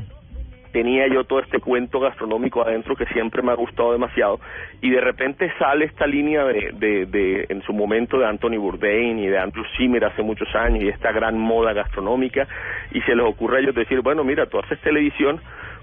tenía 0.72 1.08
yo 1.08 1.24
todo 1.24 1.40
este 1.40 1.60
cuento 1.60 2.00
gastronómico 2.00 2.62
adentro 2.64 2.96
que 2.96 3.06
siempre 3.08 3.42
me 3.42 3.52
ha 3.52 3.56
gustado 3.56 3.92
demasiado 3.92 4.40
y 4.82 4.90
de 4.92 5.02
repente 5.02 5.52
sale 5.58 5.86
esta 5.86 6.06
línea 6.08 6.44
de, 6.46 6.72
de, 6.74 7.06
de 7.06 7.46
en 7.50 7.62
su 7.64 7.74
momento 7.74 8.18
de 8.20 8.26
Anthony 8.28 8.58
Bourdain 8.58 9.18
y 9.20 9.28
de 9.28 9.38
Andrew 9.38 9.66
Zimmer 9.78 10.06
hace 10.06 10.22
muchos 10.22 10.54
años 10.56 10.84
y 10.84 10.88
esta 10.90 11.12
gran 11.12 11.38
moda 11.38 11.74
gastronómica 11.74 12.48
y 12.92 13.02
se 13.02 13.16
les 13.16 13.26
ocurre 13.26 13.58
a 13.58 13.60
ellos 13.62 13.76
decir 13.76 14.02
bueno 14.02 14.24
mira 14.24 14.46
tú 14.46 14.60
haces 14.60 14.80
televisión 14.82 15.40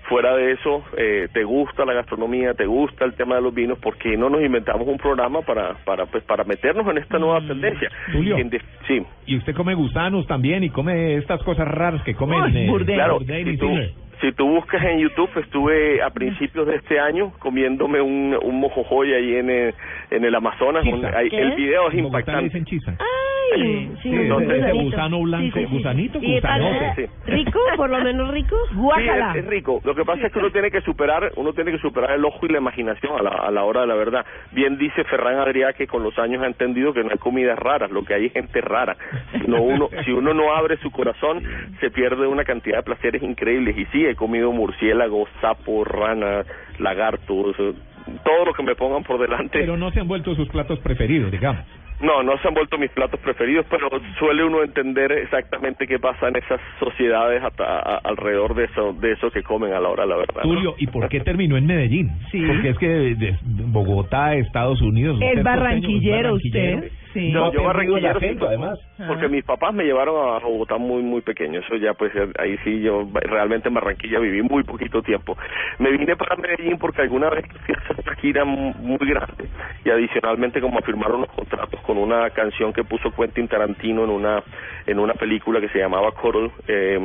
fuera 0.09 0.37
de 0.37 0.52
eso 0.52 0.85
eh, 0.97 1.26
te 1.33 1.43
gusta 1.43 1.85
la 1.85 1.93
gastronomía 1.93 2.55
te 2.55 2.64
gusta 2.66 3.05
el 3.05 3.14
tema 3.14 3.35
de 3.35 3.43
los 3.43 3.52
vinos 3.52 3.78
¿por 3.78 3.97
qué 3.99 4.16
no 4.16 4.31
nos 4.31 4.40
inventamos 4.40 4.87
un 4.87 4.99
programa 4.99 5.40
para 5.43 5.75
para 5.85 6.07
pues 6.07 6.23
para 6.23 6.45
meternos 6.45 6.87
en 6.88 6.99
esta 6.99 7.19
nueva 7.19 7.40
tendencia 7.40 7.90
Tulio. 8.12 8.37
En 8.37 8.49
de- 8.50 8.61
sí 8.87 9.02
Y 9.26 9.37
usted 9.38 9.52
come 9.57 9.75
gusanos 9.75 10.25
también 10.28 10.62
y 10.62 10.71
come 10.71 11.16
estas 11.16 11.43
cosas 11.43 11.66
raras 11.66 12.02
que 12.05 12.14
comen 12.14 12.40
Ay, 12.40 12.57
eh, 12.57 12.66
Bourdain. 12.71 12.97
Claro, 12.99 13.14
Bourdain 13.19 13.49
y 13.49 13.50
si 13.50 13.57
tú, 13.59 13.66
Zimmer. 13.66 13.90
Si 14.20 14.32
tú 14.32 14.46
buscas 14.49 14.82
en 14.85 14.99
YouTube, 14.99 15.30
estuve 15.37 16.02
a 16.02 16.11
principios 16.11 16.66
de 16.66 16.76
este 16.76 16.98
año 16.98 17.33
comiéndome 17.38 18.00
un, 18.00 18.37
un 18.42 18.61
mojojoy 18.61 19.12
ahí 19.12 19.37
en 19.37 19.50
el, 19.50 19.74
en 20.11 20.24
el 20.24 20.35
Amazonas. 20.35 20.85
Chisa. 20.85 20.96
un- 20.96 21.05
ahí- 21.14 21.29
¿Qué? 21.31 21.38
el 21.38 21.52
video 21.55 21.88
es 21.90 21.94
impactante. 21.98 22.44
dicen 22.44 22.64
chisa. 22.64 22.92
Ay, 22.98 23.36
sí, 23.54 23.90
Sí, 24.02 24.09
ese- 24.14 24.24
ese 24.26 24.32
gusanito. 24.32 24.82
gusano 24.85 25.20
blanco, 25.22 25.61
gusanito, 25.70 26.18
¿Y 26.22 26.40
tal- 26.40 26.62
gusanote. 26.62 27.06
Sí. 27.24 27.30
¿Rico? 27.30 27.59
¿Por 27.76 27.90
lo 27.90 27.98
menos 28.02 28.30
rico? 28.30 28.56
Sí, 28.70 29.09
es, 29.09 29.37
es 29.37 29.46
rico. 29.46 29.80
Lo 29.85 29.94
que 29.94 30.04
pasa 30.04 30.26
es 30.26 30.32
que 30.32 30.38
uno 30.38 30.50
tiene 30.50 30.70
que 30.70 30.80
superar, 30.82 31.32
uno 31.37 31.52
tiene 31.52 31.72
que 31.72 31.78
superar 31.78 32.12
el 32.12 32.24
ojo 32.24 32.44
y 32.46 32.48
la 32.50 32.59
imaginación 32.59 33.18
a 33.18 33.22
la, 33.22 33.30
a 33.30 33.50
la 33.50 33.64
hora 33.64 33.82
de 33.82 33.87
la 33.87 33.94
verdad. 33.94 34.24
Bien 34.52 34.76
dice 34.78 35.04
Ferran 35.04 35.37
Adrià 35.38 35.74
que 35.74 35.87
con 35.87 36.02
los 36.02 36.18
años 36.18 36.42
ha 36.42 36.46
entendido 36.46 36.92
que 36.92 37.02
no 37.02 37.11
hay 37.11 37.18
comidas 37.18 37.59
raras, 37.59 37.90
lo 37.90 38.04
que 38.04 38.14
hay 38.14 38.26
es 38.26 38.32
gente 38.32 38.61
rara. 38.61 38.96
Si, 39.32 39.46
no 39.48 39.62
uno, 39.62 39.88
si 40.04 40.11
uno 40.12 40.35
no 40.35 40.54
abre 40.54 40.76
su 40.78 40.90
corazón, 40.90 41.42
se 41.80 41.90
pierde 41.90 42.26
una 42.26 42.44
cantidad 42.44 42.78
de 42.78 42.82
placeres 42.82 43.22
increíbles. 43.22 43.76
Y 43.76 43.85
sí, 43.87 44.04
he 44.06 44.14
comido 44.14 44.52
murciélagos, 44.52 45.28
sapos, 45.40 45.87
ranas, 45.87 46.46
lagartos, 46.78 47.56
todo 47.56 48.44
lo 48.44 48.52
que 48.52 48.62
me 48.62 48.74
pongan 48.74 49.02
por 49.02 49.18
delante. 49.20 49.59
Pero 49.59 49.76
no 49.76 49.90
se 49.90 50.00
han 50.00 50.09
vuelto 50.09 50.35
sus 50.35 50.48
platos 50.48 50.78
preferidos, 50.80 51.30
digamos. 51.30 51.62
No, 52.00 52.22
no 52.22 52.37
se 52.38 52.48
han 52.48 52.54
vuelto 52.54 52.76
mis 52.76 52.90
platos 52.90 53.18
preferidos, 53.20 53.64
pero 53.70 53.88
suele 54.18 54.44
uno 54.44 54.62
entender 54.62 55.11
exactamente 55.12 55.87
qué 55.87 55.98
pasa 55.98 56.28
en 56.28 56.37
esas 56.37 56.61
sociedades 56.78 57.42
hasta, 57.42 57.64
a- 57.78 57.98
alrededor 58.04 58.54
de 58.54 58.64
eso, 58.64 58.92
de 58.94 59.12
eso 59.12 59.30
que 59.30 59.42
comen 59.42 59.72
a 59.72 59.80
la 59.80 59.88
hora 59.88 60.04
la 60.04 60.16
verdad. 60.16 60.42
¿no? 60.44 60.54
Tulio, 60.54 60.74
¿y 60.78 60.87
por 60.88 61.09
qué 61.09 61.20
terminó 61.20 61.56
en 61.56 61.66
Medellín? 61.66 62.11
Sí. 62.30 62.42
Porque 62.46 62.68
es 62.70 62.78
que 62.78 62.88
de, 62.88 63.14
de 63.14 63.37
Bogotá, 63.42 64.35
Estados 64.35 64.80
Unidos... 64.82 65.18
Es 65.22 65.42
barranquillero 65.42 66.35
barranquillero. 66.35 66.35
usted. 66.35 66.92
Sí. 67.14 67.30
No, 67.32 67.46
No, 67.46 67.52
yo 67.52 67.62
barranquillero 67.64 68.16
acento, 68.18 68.44
sí, 68.44 68.48
además. 68.48 68.78
porque 69.09 69.28
mis 69.28 69.42
papás 69.44 69.72
me 69.72 69.85
llevaron 69.85 70.35
a 70.35 70.38
Bogotá 70.40 70.76
muy 70.76 71.02
muy 71.02 71.22
pequeño, 71.22 71.61
eso 71.61 71.76
ya 71.76 71.94
pues 71.94 72.12
ahí 72.38 72.59
sí 72.62 72.80
yo 72.82 73.09
realmente 73.14 73.68
en 73.68 73.74
Barranquilla 73.74 74.18
viví 74.18 74.42
muy 74.42 74.64
poquito 74.64 75.00
tiempo. 75.00 75.35
Me 75.78 75.90
vine 75.92 76.14
para 76.16 76.37
Medellín 76.37 76.76
porque 76.78 77.00
alguna 77.00 77.30
vez 77.30 77.46
hacer 77.62 78.04
una 78.06 78.16
gira 78.16 78.44
mu- 78.44 78.74
muy 78.80 78.98
grande 78.98 79.48
y 79.82 79.88
adicionalmente 79.88 80.61
como 80.61 80.78
a 80.78 80.82
firmar 80.82 81.11
unos 81.12 81.30
contratos 81.30 81.80
con 81.87 81.99
una 81.99 82.31
canción 82.31 82.72
que 82.72 82.85
puso 82.85 83.11
Quentin 83.12 83.49
Tarantino 83.49 84.05
en 84.05 84.11
una 84.11 84.42
en 84.87 84.99
una 84.99 85.14
película 85.14 85.61
que 85.61 85.68
se 85.68 85.79
llamaba 85.79 86.12
Coral 86.12 86.51
eh, 86.66 87.01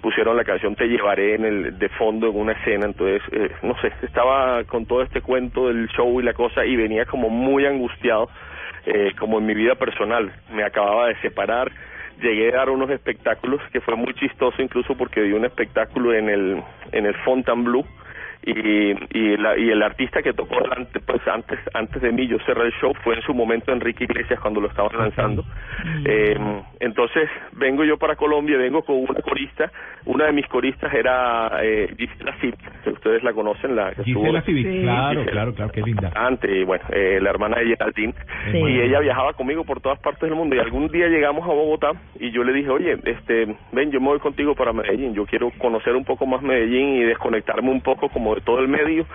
pusieron 0.00 0.36
la 0.36 0.44
canción 0.44 0.74
Te 0.74 0.86
llevaré 0.86 1.34
en 1.34 1.44
el 1.44 1.78
de 1.78 1.88
fondo 1.90 2.28
en 2.28 2.36
una 2.36 2.52
escena, 2.52 2.86
entonces 2.86 3.22
eh, 3.32 3.50
no 3.62 3.74
sé, 3.80 3.92
estaba 4.02 4.64
con 4.64 4.86
todo 4.86 5.02
este 5.02 5.20
cuento 5.20 5.68
del 5.68 5.88
show 5.88 6.20
y 6.20 6.24
la 6.24 6.34
cosa 6.34 6.64
y 6.64 6.76
venía 6.76 7.04
como 7.04 7.28
muy 7.28 7.66
angustiado 7.66 8.28
eh, 8.86 9.12
como 9.18 9.38
en 9.38 9.46
mi 9.46 9.54
vida 9.54 9.74
personal. 9.74 10.32
Me 10.52 10.64
acababa 10.64 11.08
de 11.08 11.16
separar, 11.20 11.70
llegué 12.20 12.52
a 12.52 12.58
dar 12.58 12.70
unos 12.70 12.90
espectáculos 12.90 13.60
que 13.72 13.80
fue 13.80 13.94
muy 13.94 14.14
chistoso 14.14 14.60
incluso 14.62 14.96
porque 14.96 15.22
di 15.22 15.32
un 15.32 15.44
espectáculo 15.44 16.14
en 16.14 16.28
el 16.28 16.62
en 16.92 17.06
el 17.06 17.14
Fontainebleau 17.16 17.84
y 18.42 18.90
y, 19.12 19.36
la, 19.36 19.56
y 19.58 19.68
el 19.70 19.82
artista 19.82 20.22
que 20.22 20.32
tocó 20.32 20.60
delante 20.62 21.00
pues 21.00 21.20
antes 21.28 21.58
antes 21.74 22.00
de 22.00 22.10
mí 22.12 22.26
yo 22.26 22.38
cerré 22.46 22.66
el 22.66 22.72
show 22.80 22.92
fue 23.04 23.14
en 23.16 23.22
su 23.22 23.34
momento 23.34 23.72
Enrique 23.72 24.04
Iglesias 24.04 24.40
cuando 24.40 24.60
lo 24.60 24.68
estaban 24.68 24.96
lanzando 24.96 25.44
eh, 26.04 26.36
entonces 26.80 27.28
vengo 27.52 27.84
yo 27.84 27.98
para 27.98 28.16
Colombia 28.16 28.56
vengo 28.56 28.82
con 28.82 28.96
una 28.96 29.20
corista 29.20 29.70
una 30.06 30.26
de 30.26 30.32
mis 30.32 30.46
coristas 30.46 30.92
era 30.94 31.50
eh, 31.62 31.94
Gisela 31.98 32.34
Cid 32.40 32.54
que 32.84 32.90
ustedes 32.90 33.22
la 33.22 33.32
conocen 33.32 33.76
la 33.76 33.92
que 33.92 34.04
Gisela 34.04 34.42
Sí. 34.46 34.64
claro, 34.82 35.20
Gisela. 35.20 35.32
claro, 35.32 35.54
claro, 35.54 35.72
qué 35.72 35.82
linda. 35.82 36.10
antes, 36.14 36.50
y 36.50 36.64
bueno, 36.64 36.84
eh, 36.92 37.18
la 37.20 37.30
hermana 37.30 37.58
de 37.58 37.66
Geraldine, 37.66 38.14
Sí. 38.50 38.58
y 38.58 38.80
ella 38.80 39.00
viajaba 39.00 39.32
conmigo 39.34 39.64
por 39.64 39.80
todas 39.80 39.98
partes 40.00 40.22
del 40.22 40.34
mundo, 40.34 40.56
y 40.56 40.58
algún 40.58 40.88
día 40.88 41.08
llegamos 41.08 41.44
a 41.44 41.52
Bogotá, 41.52 41.90
y 42.18 42.30
yo 42.30 42.42
le 42.42 42.52
dije, 42.52 42.70
oye, 42.70 42.96
este, 43.04 43.54
ven, 43.72 43.90
yo 43.90 44.00
me 44.00 44.06
voy 44.08 44.18
contigo 44.18 44.54
para 44.54 44.72
Medellín, 44.72 45.14
yo 45.14 45.26
quiero 45.26 45.50
conocer 45.58 45.94
un 45.94 46.04
poco 46.04 46.26
más 46.26 46.42
Medellín 46.42 46.96
y 46.96 47.04
desconectarme 47.04 47.70
un 47.70 47.80
poco 47.82 48.08
como 48.08 48.29
de 48.34 48.40
todo 48.40 48.60
el 48.60 48.68
medio, 48.68 49.06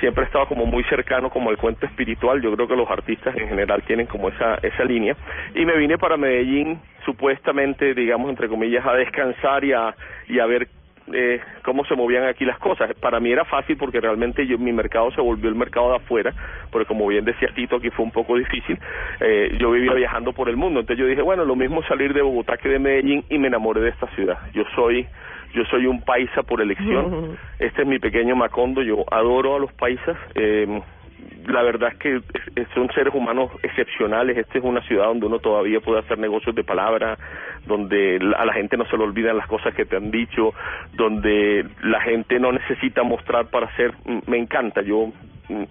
siempre 0.00 0.24
he 0.24 0.26
estado 0.26 0.46
como 0.46 0.66
muy 0.66 0.82
cercano 0.84 1.30
como 1.30 1.50
al 1.50 1.58
cuento 1.58 1.86
espiritual, 1.86 2.40
yo 2.40 2.54
creo 2.54 2.68
que 2.68 2.76
los 2.76 2.90
artistas 2.90 3.36
en 3.36 3.48
general 3.48 3.82
tienen 3.82 4.06
como 4.06 4.28
esa, 4.28 4.56
esa 4.62 4.84
línea, 4.84 5.16
y 5.54 5.64
me 5.64 5.76
vine 5.76 5.98
para 5.98 6.16
Medellín, 6.16 6.80
supuestamente, 7.04 7.94
digamos, 7.94 8.30
entre 8.30 8.48
comillas, 8.48 8.84
a 8.86 8.94
descansar 8.94 9.64
y 9.64 9.72
a, 9.72 9.94
y 10.28 10.38
a 10.38 10.46
ver 10.46 10.68
eh, 11.12 11.40
cómo 11.64 11.84
se 11.84 11.94
movían 11.96 12.24
aquí 12.24 12.44
las 12.44 12.58
cosas. 12.58 12.94
Para 12.94 13.20
mí 13.20 13.32
era 13.32 13.44
fácil 13.44 13.76
porque 13.76 14.00
realmente 14.00 14.46
yo, 14.46 14.58
mi 14.58 14.72
mercado 14.72 15.10
se 15.12 15.20
volvió 15.20 15.48
el 15.48 15.54
mercado 15.54 15.90
de 15.90 15.96
afuera, 15.96 16.32
porque 16.70 16.86
como 16.86 17.06
bien 17.06 17.24
decía 17.24 17.48
Tito, 17.54 17.76
aquí 17.76 17.90
fue 17.90 18.04
un 18.04 18.12
poco 18.12 18.36
difícil. 18.36 18.78
Eh, 19.20 19.56
yo 19.58 19.70
vivía 19.72 19.94
viajando 19.94 20.32
por 20.32 20.48
el 20.48 20.56
mundo, 20.56 20.80
entonces 20.80 21.02
yo 21.02 21.08
dije, 21.08 21.22
bueno, 21.22 21.44
lo 21.44 21.56
mismo 21.56 21.82
salir 21.84 22.12
de 22.14 22.22
Bogotá 22.22 22.56
que 22.56 22.68
de 22.68 22.78
Medellín 22.78 23.24
y 23.28 23.38
me 23.38 23.48
enamoré 23.48 23.80
de 23.80 23.90
esta 23.90 24.06
ciudad. 24.08 24.38
Yo 24.52 24.64
soy 24.74 25.06
yo 25.54 25.64
soy 25.66 25.86
un 25.86 26.02
paisa 26.02 26.42
por 26.42 26.60
elección. 26.60 27.38
Este 27.58 27.82
es 27.82 27.88
mi 27.88 27.98
pequeño 27.98 28.36
Macondo, 28.36 28.82
yo 28.82 29.04
adoro 29.10 29.56
a 29.56 29.58
los 29.58 29.72
paisas. 29.74 30.16
Eh, 30.34 30.80
la 31.46 31.62
verdad 31.62 31.92
es 31.92 31.98
que 31.98 32.20
son 32.74 32.88
seres 32.92 33.12
humanos 33.14 33.50
excepcionales. 33.62 34.38
Esta 34.38 34.58
es 34.58 34.64
una 34.64 34.80
ciudad 34.82 35.06
donde 35.06 35.26
uno 35.26 35.38
todavía 35.38 35.80
puede 35.80 35.98
hacer 36.00 36.18
negocios 36.18 36.54
de 36.54 36.64
palabra, 36.64 37.18
donde 37.66 38.18
a 38.36 38.44
la 38.46 38.52
gente 38.54 38.76
no 38.78 38.86
se 38.86 38.96
le 38.96 39.04
olvidan 39.04 39.36
las 39.36 39.46
cosas 39.46 39.74
que 39.74 39.84
te 39.84 39.96
han 39.96 40.10
dicho, 40.10 40.54
donde 40.94 41.66
la 41.82 42.00
gente 42.00 42.38
no 42.40 42.52
necesita 42.52 43.02
mostrar 43.02 43.46
para 43.50 43.66
hacer. 43.66 43.92
m- 44.06 44.22
Me 44.26 44.38
encanta. 44.38 44.80
Yo 44.82 45.12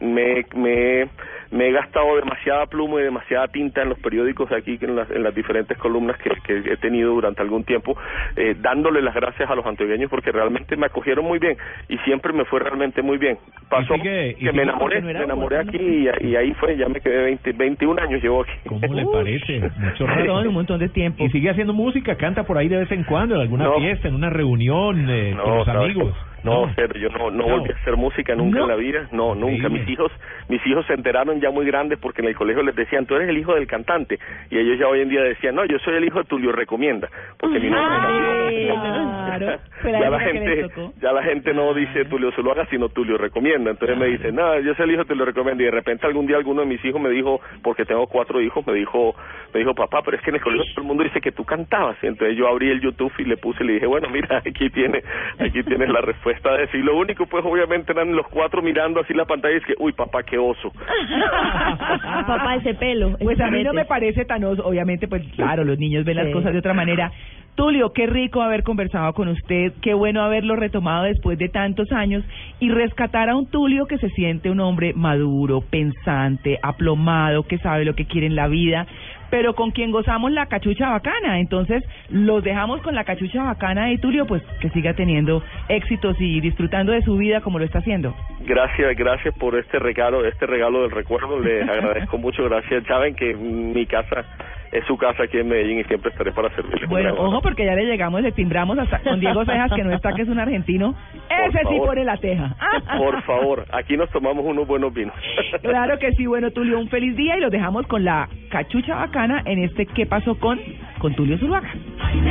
me, 0.02 0.46
me, 0.56 1.08
me 1.52 1.68
he 1.68 1.72
gastado 1.72 2.16
demasiada 2.18 2.66
pluma 2.68 3.00
y 3.00 3.04
demasiada 3.04 3.48
tinta 3.48 3.82
en 3.82 3.90
los 3.90 4.00
periódicos 4.00 4.50
de 4.50 4.58
aquí, 4.58 4.78
en 4.82 4.96
las, 4.96 5.10
en 5.10 5.24
las 5.24 5.34
diferentes 5.34 5.78
columnas 5.78 6.18
que, 6.18 6.30
que 6.46 6.74
he 6.74 6.78
tenido 6.78 7.14
durante 7.14 7.42
algún 7.42 7.64
tiempo, 7.64 7.98
eh, 8.36 8.56
dándole 8.60 9.02
las 9.02 9.16
gracias 9.16 9.50
a 9.50 9.56
los 9.56 9.66
antioqueños 9.66 10.10
porque 10.10 10.32
realmente 10.32 10.76
me 10.76 10.86
acogieron 10.88 11.26
muy 11.26 11.40
bien 11.40 11.58
y 11.88 11.98
siempre 12.00 12.34
me 12.34 12.46
fue 12.46 12.60
realmente 12.60 13.02
muy 13.02 13.18
bien. 13.18 13.38
Pasó 13.70 13.96
sigue- 13.96 14.36
y 14.38 14.46
que 14.46 14.52
me 14.52 14.64
enamoré, 14.64 15.02
no 15.02 15.08
me 15.08 15.24
enamoré 15.24 15.58
aquí 15.60 15.78
y, 15.78 16.28
y 16.28 16.36
ahí 16.36 16.54
fue, 16.56 16.76
ya 16.78 16.88
me 16.90 17.00
quedé 17.02 17.24
20, 17.24 17.52
21 17.54 18.02
años 18.02 18.22
llevo 18.22 18.42
aquí. 18.44 18.52
¿Cómo 18.68 18.94
le 18.94 19.06
parece? 19.06 19.62
Mucho 19.80 20.06
rato. 20.08 20.40
un 20.50 20.54
montón 20.54 20.80
de 20.80 20.90
tiempo. 20.90 21.24
Y 21.24 21.30
sigue 21.30 21.50
haciendo 21.50 21.74
música, 21.74 22.16
canta 22.16 22.44
por 22.44 22.58
ahí 22.58 22.68
de 22.68 22.78
vez 22.78 22.92
en 22.92 23.04
cuando, 23.04 23.36
en 23.36 23.42
alguna 23.42 23.66
No. 23.66 23.80
fiesta, 23.80 24.08
en 24.08 24.16
una 24.16 24.30
reunión 24.30 25.08
eh, 25.10 25.36
con 25.42 25.58
los 25.58 25.68
amigos. 25.68 26.14
No, 26.44 26.72
cero, 26.76 26.94
yo 27.00 27.10
no, 27.10 27.32
no 27.32 27.48
No. 27.48 27.58
volví 27.60 27.72
a 27.72 27.76
hacer 27.76 27.96
música 27.98 28.36
nunca 28.36 28.60
No. 28.60 28.64
en 28.66 28.70
la 28.70 28.76
vida, 28.76 29.08
no, 29.12 29.36
nunca. 29.36 29.70
Mis 29.70 29.88
hijos, 29.90 30.12
mis 30.48 30.66
hijos 30.68 30.86
se 30.88 30.94
enteraron 30.94 31.40
ya 31.42 31.50
muy 31.52 31.66
grandes 31.66 32.00
porque 32.00 32.22
en 32.22 32.28
el 32.30 32.36
colegio 32.36 32.64
les 32.64 32.76
decían, 32.76 33.06
tú 33.06 33.16
eres 33.16 33.30
el 33.30 33.38
hijo 33.38 33.54
del 33.56 33.68
cantante, 33.68 34.20
y 34.50 34.58
ellos 34.58 34.78
ya 34.80 34.88
hoy 34.88 35.02
en 35.02 35.10
día 35.10 35.22
decían, 35.24 35.56
no, 35.56 35.66
yo 35.66 35.78
soy 35.80 35.96
el 35.96 36.06
hijo 36.06 36.20
de 36.20 36.26
Tulio 36.26 36.52
Recomienda, 36.52 37.10
porque 37.38 37.60
mi 37.60 37.70
nombre 37.70 37.96
Ay, 38.00 38.68
era- 38.68 39.38
claro. 39.38 39.60
Ya 40.00 40.10
la 40.10 40.20
gente, 40.20 40.68
ya 41.02 41.12
la 41.14 41.24
gente 41.24 41.54
no 41.54 41.74
dice 41.74 42.06
Tulio 42.06 42.32
Zuluaga, 42.34 42.66
sino 42.70 42.90
Tulio 42.90 43.18
Recomienda. 43.18 43.72
Entonces 43.72 43.98
me 43.98 44.08
dicen, 44.08 44.36
no, 44.36 44.60
yo 44.60 44.74
soy 44.76 44.86
el 44.86 44.92
hijo 44.92 45.04
de 45.04 45.08
Tulio 45.10 45.26
Recomienda. 45.26 45.64
Y 45.64 45.66
de 45.68 45.72
repente 45.72 46.06
algún 46.06 46.28
día 46.28 46.36
alguno 46.38 46.62
de 46.62 46.68
mis 46.68 46.84
hijos 46.84 47.00
me 47.02 47.10
dijo, 47.10 47.40
porque 47.64 47.86
tengo 47.86 48.06
cuatro 48.08 48.42
hijos, 48.42 48.66
me 48.68 48.74
dijo, 48.74 49.16
me 49.54 49.60
dijo, 49.62 49.74
papá, 49.74 50.02
pero 50.04 50.18
es 50.18 50.24
que 50.24 50.30
en 50.32 50.36
el 50.36 50.42
colegio 50.42 50.66
todo 50.74 50.82
el 50.82 50.88
mundo 50.88 51.04
dice 51.04 51.22
que 51.22 51.32
tú 51.32 51.46
cantabas. 51.46 51.98
Y 52.04 52.08
entonces 52.08 52.38
yo 52.38 52.48
abrí 52.48 52.70
el 52.70 52.82
YouTube 52.82 53.12
y 53.20 53.24
le 53.24 53.38
puse 53.38 53.64
y 53.64 53.68
le 53.68 53.74
dije, 53.74 53.86
bueno, 53.86 54.10
mira, 54.10 54.38
aquí 54.46 54.70
tiene, 54.70 55.02
aquí 55.40 55.64
tienes 55.64 55.90
la 55.90 56.02
respuesta 56.02 56.29
de 56.34 56.64
eso. 56.64 56.78
Y 56.78 56.82
lo 56.84 56.98
único, 56.98 57.26
pues, 57.26 57.44
obviamente 57.46 57.92
eran 57.92 58.16
los 58.16 58.28
cuatro 58.28 58.62
mirando 58.62 59.00
así 59.02 59.14
la 59.14 59.26
pantalla 59.26 59.56
y 59.56 59.58
es 59.58 59.66
que, 59.66 59.74
uy, 59.80 59.94
papá, 59.94 60.24
qué 60.24 60.38
oso. 60.38 60.72
Papá, 62.28 62.56
ese 62.56 62.74
pelo. 62.76 63.10
ese 63.16 63.24
Pues 63.30 63.40
a 63.42 63.50
mí 63.52 63.64
no 63.64 63.74
me 63.74 63.86
parece 63.86 64.26
tan 64.26 64.44
oso. 64.44 64.66
Obviamente, 64.66 65.08
pues 65.08 65.24
claro, 65.36 65.64
los 65.64 65.78
niños 65.78 66.06
ven 66.06 66.18
las 66.18 66.28
Sí. 66.28 66.34
cosas 66.34 66.54
de 66.54 66.60
otra 66.60 66.74
manera. 66.74 67.12
Tulio, 67.56 67.92
qué 67.92 68.06
rico 68.08 68.42
haber 68.42 68.64
conversado 68.64 69.12
con 69.14 69.28
usted, 69.28 69.74
qué 69.82 69.94
bueno 69.94 70.22
haberlo 70.22 70.56
retomado 70.56 71.04
después 71.04 71.38
de 71.38 71.50
tantos 71.50 71.92
años 71.92 72.24
y 72.62 72.70
rescatar 72.70 73.28
a 73.30 73.36
un 73.36 73.48
Tulio 73.48 73.86
que 73.86 73.98
se 73.98 74.08
siente 74.12 74.50
un 74.50 74.62
hombre 74.62 74.94
maduro, 74.94 75.60
pensante, 75.62 76.58
aplomado, 76.62 77.44
que 77.44 77.58
sabe 77.58 77.84
lo 77.84 77.96
que 77.96 78.06
quiere 78.06 78.28
en 78.28 78.36
la 78.36 78.48
vida, 78.48 78.88
pero 79.30 79.54
con 79.56 79.72
quien 79.72 79.92
gozamos 79.92 80.32
la 80.32 80.48
cachucha 80.48 80.90
bacana. 80.90 81.40
Entonces, 81.40 81.84
los 82.10 82.44
dejamos 82.44 82.82
con 82.82 82.96
la 82.96 83.04
cachucha 83.04 83.44
bacana 83.44 83.92
y 83.92 83.98
Tulio, 83.98 84.26
pues 84.26 84.44
que 84.62 84.70
siga 84.70 84.94
teniendo 84.94 85.44
éxitos 85.68 86.16
y 86.20 86.42
disfrutando 86.42 86.92
de 86.92 87.02
su 87.02 87.16
vida 87.18 87.42
como 87.42 87.60
lo 87.60 87.66
está 87.66 87.80
haciendo. 87.80 88.16
Gracias, 88.42 88.96
gracias 88.98 89.34
por 89.36 89.58
este 89.58 89.80
regalo, 89.80 90.26
este 90.26 90.46
regalo 90.46 90.82
del 90.82 90.92
recuerdo. 90.92 91.40
Les 91.40 91.68
agradezco 91.68 92.18
mucho. 92.20 92.44
Gracias. 92.44 92.84
Saben 92.86 93.16
que 93.16 93.34
mi 93.36 93.86
casa 93.86 94.26
es 94.72 94.86
su 94.86 94.98
casa 94.98 95.24
aquí 95.24 95.38
en 95.38 95.48
Medellín 95.48 95.80
y 95.80 95.84
siempre 95.86 96.12
estaré 96.12 96.32
para 96.32 96.50
servirles. 96.56 96.90
Bueno, 96.90 97.14
ojo 97.18 97.42
porque 97.42 97.66
ya 97.66 97.76
le 97.76 97.86
llegamos, 97.86 98.22
le 98.22 98.32
timbramos 98.32 98.78
hasta 98.78 99.00
con 99.00 99.20
Diego 99.20 99.44
Cejas, 99.46 99.72
que 99.74 99.84
no 99.84 99.94
está, 99.94 100.14
que 100.14 100.22
es 100.24 100.30
un 100.30 100.40
argentino. 100.40 100.96
Ese 101.30 101.60
sí 101.70 101.78
pone 101.80 102.04
la 102.04 102.18
teja. 102.18 102.56
Por 102.98 103.22
favor, 103.24 103.66
aquí 103.72 103.98
nos 103.98 104.10
tomamos 104.10 104.46
unos 104.46 104.68
buenos 104.68 104.94
vinos. 104.94 105.16
Claro 105.62 106.00
que 106.00 106.12
sí, 106.14 106.26
bueno, 106.26 106.52
Tulio, 106.52 106.80
un 106.80 106.90
feliz 106.90 107.16
día 107.16 107.38
y 107.38 107.42
los 107.42 107.52
dejamos 107.52 107.86
con 107.88 108.04
la 108.04 108.28
cachucha 108.50 108.96
bacana 108.96 109.42
en 109.46 109.60
este 109.64 109.86
¿Qué 109.86 110.06
pasó 110.06 110.40
con, 110.40 110.60
con 111.00 111.14
Tulio 111.16 111.38
Zuluaga? 111.38 111.70
Ay, 112.00 112.22